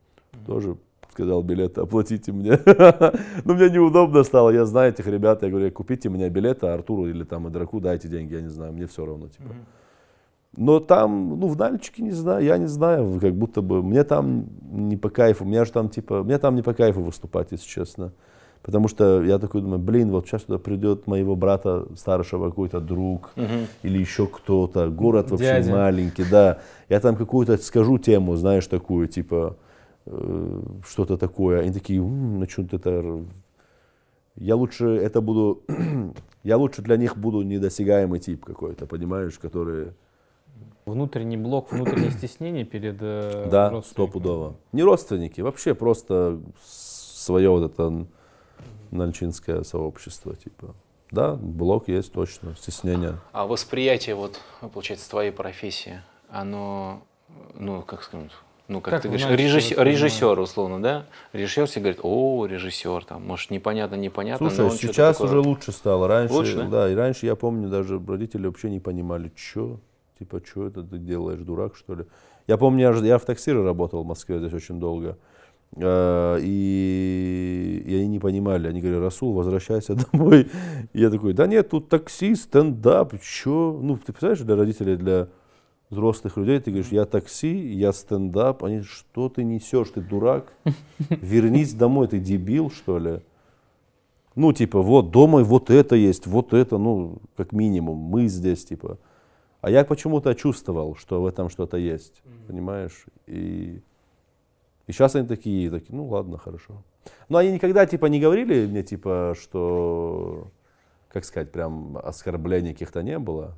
[0.46, 0.76] Тоже
[1.12, 2.58] сказал, билеты оплатите мне.
[3.44, 7.24] ну, мне неудобно стало, я знаю этих ребят, я говорю, купите мне билеты, Артуру или
[7.24, 9.54] там Идраку дайте деньги, я не знаю, мне все равно, типа.
[10.56, 14.46] Но там, ну, в Нальчике не знаю, я не знаю, как будто бы, мне там
[14.72, 18.12] не по кайфу, мне же там, типа, мне там не по кайфу выступать, если честно.
[18.62, 23.30] Потому что я такой думаю, блин, вот сейчас туда придет моего брата старшего какой-то друг
[23.36, 23.66] Мгм.
[23.82, 25.72] или еще кто-то, город вообще Дядя.
[25.72, 26.58] маленький, да.
[26.90, 29.56] Я там какую-то скажу тему, знаешь, такую, типа,
[30.06, 31.60] э, что-то такое.
[31.60, 33.24] Они такие, «М, ну что это...
[34.36, 35.62] Я лучше это буду,
[36.44, 39.92] я лучше для них буду недосягаемый тип какой-то, понимаешь, который,
[40.86, 44.56] Внутренний блок, внутреннее стеснение перед э, да, стопудово.
[44.72, 48.06] Не родственники, вообще просто свое вот это
[48.90, 50.74] нальчинское сообщество, типа.
[51.10, 53.18] Да, блок есть точно, стеснение.
[53.32, 54.40] А восприятие, вот,
[54.72, 57.02] получается, твоей профессии, оно,
[57.54, 58.30] ну, как сказать,
[58.70, 61.06] ну, как, Как ты говоришь, режиссер, режиссер, условно, да?
[61.32, 66.08] Режиссер все говорит, о, режиссер, там, может, непонятно, непонятно, Слушай, сейчас такое- уже лучше стало.
[66.08, 66.66] Раньше, Лучше, да?
[66.68, 66.90] да?
[66.90, 69.80] и раньше я помню, даже родители вообще не понимали, что,
[70.18, 72.04] типа, что это ты делаешь, дурак, что ли.
[72.46, 75.18] Я помню, я, я в таксире работал в Москве здесь очень долго.
[75.76, 80.48] Э, И, и они не понимали, они говорили, Расул, возвращайся домой.
[80.92, 83.78] И я такой, да нет, тут такси, стендап, что?
[83.82, 85.28] Ну, ты представляешь, для родителей, для
[85.90, 88.64] взрослых людей, ты говоришь, я такси, я стендап.
[88.64, 90.52] Они, что ты несешь, ты дурак?
[91.10, 93.20] Вернись домой, ты дебил, что ли?
[94.36, 98.98] Ну, типа, вот, дома вот это есть, вот это, ну, как минимум, мы здесь, типа.
[99.60, 103.06] А я почему-то чувствовал, что в этом что-то есть, понимаешь?
[103.26, 103.82] И,
[104.86, 106.82] и сейчас они такие, такие, ну, ладно, хорошо.
[107.28, 110.46] Но они никогда, типа, не говорили мне, типа, что,
[111.08, 113.56] как сказать, прям оскорблений каких-то не было.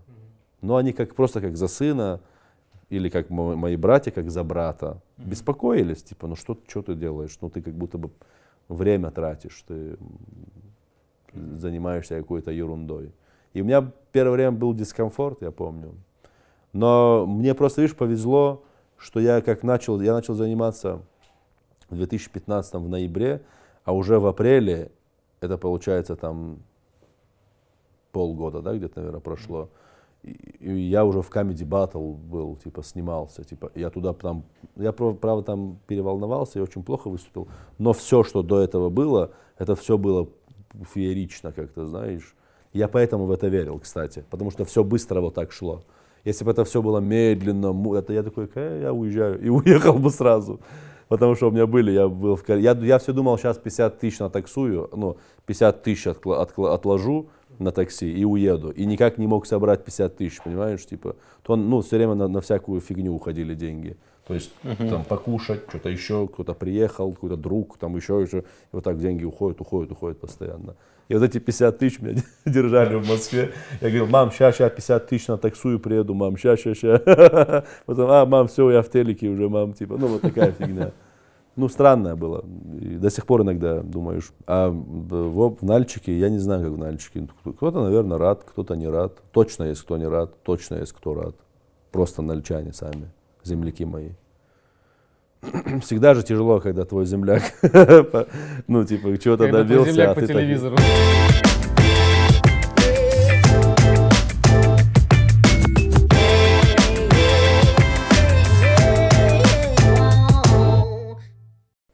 [0.62, 2.20] Но они как просто как за сына,
[2.88, 7.36] или как мо- мои братья, как за брата, беспокоились, типа, ну что, что ты делаешь?
[7.40, 8.10] Ну ты как будто бы
[8.68, 9.96] время тратишь, ты
[11.34, 13.12] занимаешься какой-то ерундой.
[13.54, 15.94] И у меня первое время был дискомфорт, я помню.
[16.72, 18.64] Но мне просто, видишь, повезло,
[18.96, 21.02] что я как начал, я начал заниматься
[21.90, 23.42] в 2015 в ноябре,
[23.84, 24.90] а уже в апреле,
[25.40, 26.58] это получается там
[28.12, 29.68] полгода, да, где-то, наверное, прошло.
[29.68, 29.68] И,
[30.22, 34.44] и я уже в Comedy Battle был, типа, снимался, типа, я туда там,
[34.76, 37.48] я, прав- правда, там переволновался и очень плохо выступил,
[37.78, 40.28] но все, что до этого было, это все было
[40.94, 42.34] феерично как-то, знаешь.
[42.72, 45.82] Я поэтому в это верил, кстати, потому что все быстро вот так шло.
[46.24, 50.10] Если бы это все было медленно, это я такой, «Э, я уезжаю, и уехал бы
[50.10, 50.60] сразу.
[51.08, 54.18] Потому что у меня были, я был в я, я все думал, сейчас 50 тысяч
[54.20, 57.28] натаксую, ну, 50 тысяч откла- откла- отложу
[57.62, 58.70] на такси и уеду.
[58.70, 61.16] И никак не мог собрать 50 тысяч, понимаешь, типа.
[61.42, 63.96] То, ну, все время на, на всякую фигню уходили деньги.
[64.26, 68.38] То есть там покушать, что-то еще, кто-то приехал, какой-то друг, там еще, еще.
[68.38, 68.42] И
[68.72, 70.76] вот так деньги уходят, уходят, уходят постоянно.
[71.08, 73.52] И вот эти 50 тысяч меня держали в Москве.
[73.80, 77.64] Я говорил, мам, сейчас, сейчас 50 тысяч на таксую приеду, мам, сейчас, сейчас, сейчас.
[77.86, 80.92] Потом, а, мам, все, я в телеке уже, мам, типа, ну вот такая фигня.
[81.54, 82.44] Ну, странное было.
[82.80, 84.32] И до сих пор иногда думаешь.
[84.46, 87.28] А в, в- Нальчике, я не знаю, как в Нальчике.
[87.44, 89.12] Кто-то, наверное, рад, кто-то не рад.
[89.32, 91.34] Точно есть кто не рад, точно есть кто рад.
[91.90, 93.10] Просто нальчане сами,
[93.44, 94.10] земляки мои.
[95.82, 97.42] Всегда же тяжело, когда твой земляк,
[98.68, 101.51] ну, типа, чего-то Когда твой добился, земляк а по так-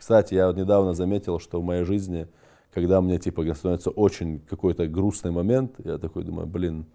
[0.08, 2.28] Кстати, я вот недавно заметил, что в моей жизни,
[2.72, 6.86] когда мне типа становится очень какой-то грустный момент, я такой думаю, блин,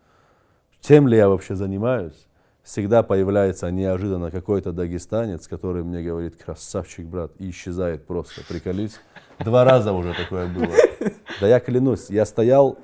[0.82, 2.26] чем ли я вообще занимаюсь?
[2.64, 9.00] Всегда появляется неожиданно какой-то дагестанец, который мне говорит, красавчик, брат, и исчезает просто, приколись.
[9.38, 10.74] Два раза уже такое было.
[11.40, 12.80] Да я клянусь, я стоял,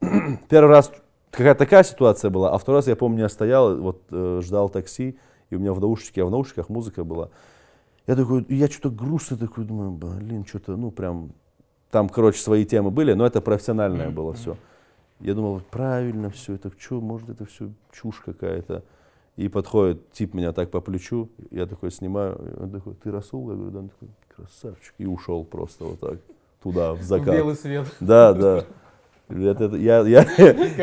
[0.50, 0.92] первый раз
[1.30, 5.18] какая-то такая ситуация была, а второй раз, я помню, я стоял, вот э, ждал такси,
[5.48, 7.30] и у меня в наушнике, а в наушниках музыка была.
[8.06, 11.30] Я такой, я что-то грустный такой, думаю, блин, что-то, ну прям,
[11.90, 14.56] там, короче, свои темы были, но это профессиональное было все.
[15.20, 18.82] Я думал, правильно все, это что, может, это все чушь какая-то.
[19.36, 23.48] И подходит тип меня так по плечу, я такой снимаю, он такой, ты Расул?
[23.50, 26.18] Я говорю, да, он такой, красавчик, и ушел просто вот так.
[26.62, 27.34] туда, в В закат.
[27.34, 27.86] белый свет.
[28.00, 28.64] Да, да.
[29.28, 30.36] Это- это- я, я, Как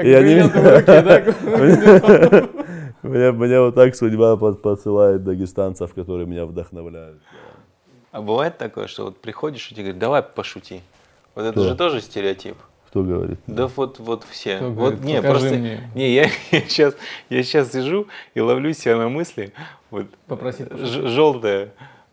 [0.03, 0.49] я не-
[0.85, 2.49] да?
[3.03, 7.19] меня, меня вот так судьба под- посылает дагестанцев, которые меня вдохновляют.
[8.11, 10.81] А бывает такое, что вот приходишь и тебе говорят, давай пошути.
[11.35, 11.63] Вот это Кто?
[11.69, 12.55] же тоже стереотип.
[12.87, 13.39] Кто говорит?
[13.45, 14.57] Да вот, вот все.
[14.57, 15.91] Кто вот, говорит, не, «Покажи просто, мне».
[15.93, 16.95] не, я, сейчас,
[17.29, 19.53] я сейчас сижу и ловлю себя на мысли,
[19.91, 21.69] вот, Попросить желтая,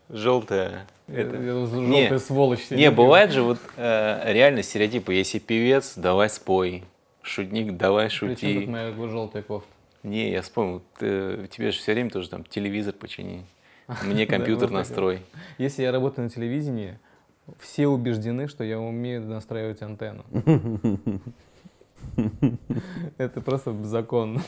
[0.09, 2.59] желтая, это, Не, Желтая сволочь.
[2.69, 2.95] Не, сидит.
[2.95, 5.13] бывает же вот э, реально стереотипы.
[5.13, 6.83] Если певец, давай спой.
[7.21, 8.65] Шутник, давай Причем тут шути.
[8.67, 9.67] моя желтая кофта?
[10.07, 10.81] Не, я вспомнил.
[10.97, 13.45] ты- тебе же все время тоже там телевизор почини.
[14.05, 15.21] Мне компьютер настрой.
[15.57, 16.97] Если я работаю на телевидении,
[17.59, 20.23] все убеждены, что я умею настраивать антенну.
[23.17, 24.41] Это просто закон.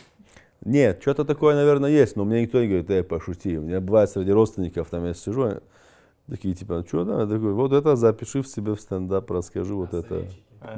[0.63, 3.57] Нет, что-то такое, наверное, есть, но мне никто не говорит, эй, пошути.
[3.57, 5.61] У меня бывает среди родственников, там я сижу,
[6.29, 7.21] такие, типа, что да?
[7.21, 10.25] Я такой, вот это запиши в себе в стендап, расскажи вот это.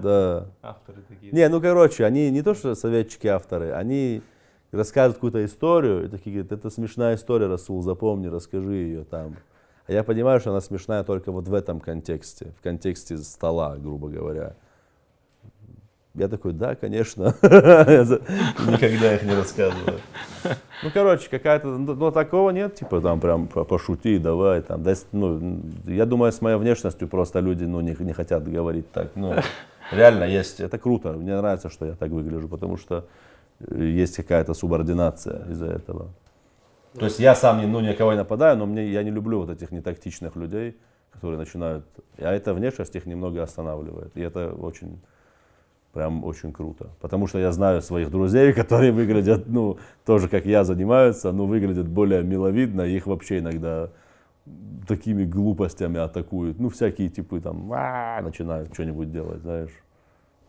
[0.02, 0.48] Да.
[0.62, 1.32] Авторы такие.
[1.32, 4.22] Не, ну короче, они не то, что советчики, авторы, они
[4.72, 9.36] рассказывают какую-то историю, и такие говорят, это смешная история, Расул, запомни, расскажи ее там.
[9.88, 14.10] А я понимаю, что она смешная только вот в этом контексте, в контексте стола, грубо
[14.10, 14.56] говоря.
[16.14, 17.36] Я такой, да, конечно.
[17.42, 20.00] Никогда их не рассказываю.
[20.84, 25.62] Ну, короче, какая-то, ну, такого нет, типа, там, прям, по- пошути, давай, там, да, ну,
[25.86, 29.36] я думаю, с моей внешностью просто люди, ну, не, не хотят говорить так, ну,
[29.92, 33.06] реально есть, это круто, мне нравится, что я так выгляжу, потому что
[33.70, 36.10] есть какая-то субординация из-за этого.
[36.98, 39.50] То есть я сам, не- ну, никого не нападаю, но мне, я не люблю вот
[39.50, 40.78] этих нетактичных людей,
[41.12, 41.86] которые начинают,
[42.18, 45.00] а эта внешность их немного останавливает, и это очень
[45.94, 46.90] Прям очень круто.
[47.02, 51.88] Потому что я знаю своих друзей, которые выглядят, ну, тоже как я занимаются, но выглядят
[51.88, 52.82] более миловидно.
[52.84, 53.90] Их вообще иногда
[54.88, 56.60] такими глупостями атакуют.
[56.60, 59.72] Ну, всякие типы там «А-а-а», начинают что-нибудь делать, знаешь.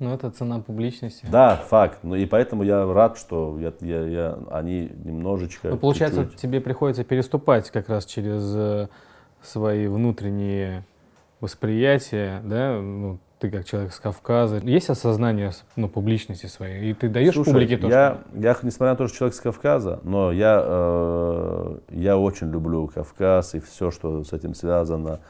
[0.03, 1.25] Ну, это цена публичности.
[1.31, 2.01] Да, факт.
[2.03, 5.69] Ну и поэтому я рад, что я, я, я- они немножечко.
[5.69, 8.89] Ну, получается, чуть-чуть- тебе приходится переступать как раз через э,
[9.43, 10.85] свои внутренние
[11.41, 14.57] восприятия, да, ну, ты как человек с Кавказа.
[14.59, 18.97] Есть осознание ну, публичности своей, и ты даешь Слушай, публике то, я, я, несмотря на
[18.97, 24.25] то, что человек с Кавказа, но я, э, я очень люблю Кавказ и все, что
[24.25, 25.21] с этим связано.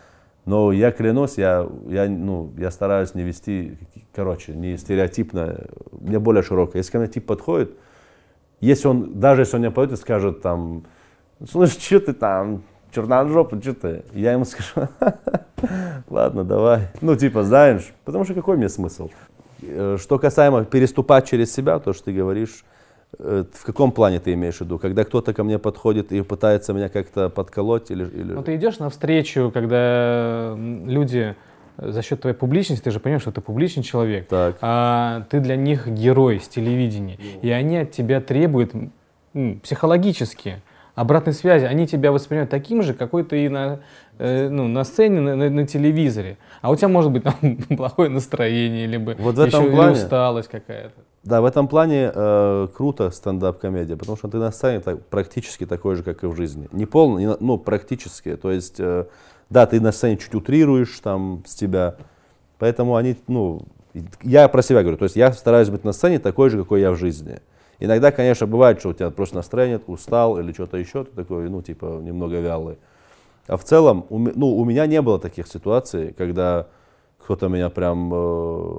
[0.44, 3.78] Но я клянусь, я, я, ну, я стараюсь не вести,
[4.12, 6.80] короче, не стереотипно, мне более широкое.
[6.80, 7.72] Если ко мне тип подходит,
[8.60, 10.84] если он, даже если он мне подойдет и скажет там,
[11.48, 12.62] слушай, что ты там,
[12.92, 14.02] черножопый, что ты?
[14.12, 14.88] Я ему скажу,
[16.10, 16.88] ладно, давай.
[17.00, 19.10] Ну, типа, знаешь, потому что какой мне смысл?
[19.62, 22.64] Э, Что касаемо переступать через себя, то, что ты говоришь,
[23.18, 24.78] в каком плане ты имеешь в виду?
[24.78, 28.04] Когда кто-то ко мне подходит и пытается меня как-то подколоть или...
[28.04, 28.32] или...
[28.32, 31.34] Ну, ты идешь навстречу, когда люди
[31.76, 34.56] э, за счет твоей публичности, ты же понимаешь, что ты публичный человек, Так.
[34.62, 38.72] а ты для них герой с телевидения, и они от тебя требуют
[39.34, 40.62] м, психологически
[40.94, 41.64] обратной связи.
[41.64, 43.80] Они тебя воспринимают таким же, какой ты и на,
[44.18, 46.36] э, ну, на сцене, на, на- на телевизоре.
[46.60, 47.34] А у тебя может быть там
[47.76, 50.94] плохое настроение, либо Вот в этом еще плане- усталость какая-то.
[51.24, 55.94] Да, в этом плане э, круто стендап-комедия, потому что ты на сцене так- практически такой
[55.94, 56.68] же, как и в жизни.
[56.72, 58.36] Не полно, не ну, практически.
[58.36, 59.06] То есть, э,
[59.48, 61.94] да, ты на сцене чуть утрируешь там с тебя,
[62.58, 63.62] поэтому они, ну,
[64.22, 66.90] я про себя говорю, то есть я стараюсь быть на сцене такой же, какой я
[66.90, 67.38] в жизни.
[67.78, 71.62] Иногда, конечно, бывает, что у тебя просто настроение, устал или что-то еще, ты такой, ну,
[71.62, 72.78] типа, немного вялый.
[73.46, 76.66] А в целом, у, ну, у меня не было таких ситуаций, когда
[77.22, 78.78] кто-то меня прям э,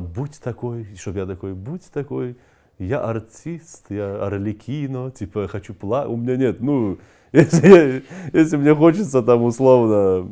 [0.00, 2.36] будь такой, чтобы я такой, будь такой,
[2.78, 6.10] я артист, я орликино, типа, я хочу плакать.
[6.10, 6.98] У меня нет, ну,
[7.32, 10.28] если, если мне хочется там условно,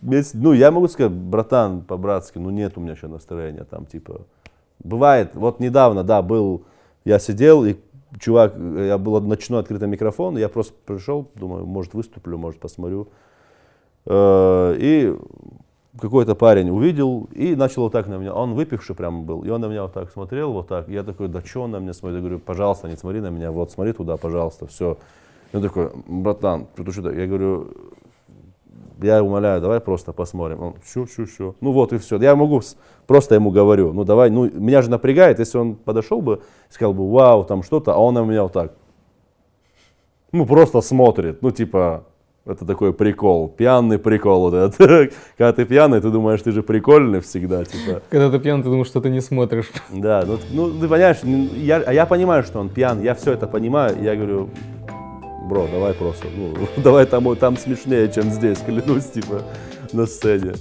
[0.00, 4.22] ну, я могу сказать, братан, по-братски, ну, нет у меня еще настроения там, типа,
[4.82, 6.64] бывает, вот недавно, да, был,
[7.04, 7.76] я сидел, и
[8.18, 13.08] чувак, я был ночной открытый микрофон, я просто пришел, думаю, может выступлю, может посмотрю.
[14.06, 15.16] Э, И
[16.00, 18.34] какой-то парень увидел и начал вот так на меня.
[18.34, 20.88] Он выпивший прям был, и он на меня вот так смотрел, вот так.
[20.88, 22.16] Я такой, да что он на меня смотрит?
[22.16, 24.98] Я говорю, пожалуйста, не смотри на меня, вот смотри туда, пожалуйста, все.
[25.52, 27.68] И он такой, братан, ты что Я говорю,
[29.02, 30.62] я умоляю, давай просто посмотрим.
[30.62, 31.54] Он, все, все, все.
[31.60, 32.18] Ну вот и все.
[32.18, 32.60] Я могу,
[33.06, 37.10] просто ему говорю, ну давай, ну меня же напрягает, если он подошел бы, сказал бы,
[37.10, 38.74] вау, там что-то, а он на меня вот так.
[40.32, 42.04] Ну просто смотрит, ну типа,
[42.50, 45.12] это такой прикол, пьяный прикол вот этот.
[45.38, 48.02] Когда ты пьяный, ты думаешь, ты же прикольный всегда, типа.
[48.10, 49.70] Когда ты пьян, ты думаешь, что ты не смотришь.
[49.90, 53.46] Да, ну, ну, ты понимаешь, я, а я понимаю, что он пьян, я все это
[53.46, 54.50] понимаю, я говорю,
[55.48, 59.42] бро, давай просто, ну, давай там, там смешнее, чем здесь, клянусь, типа,
[59.92, 60.54] на сцене.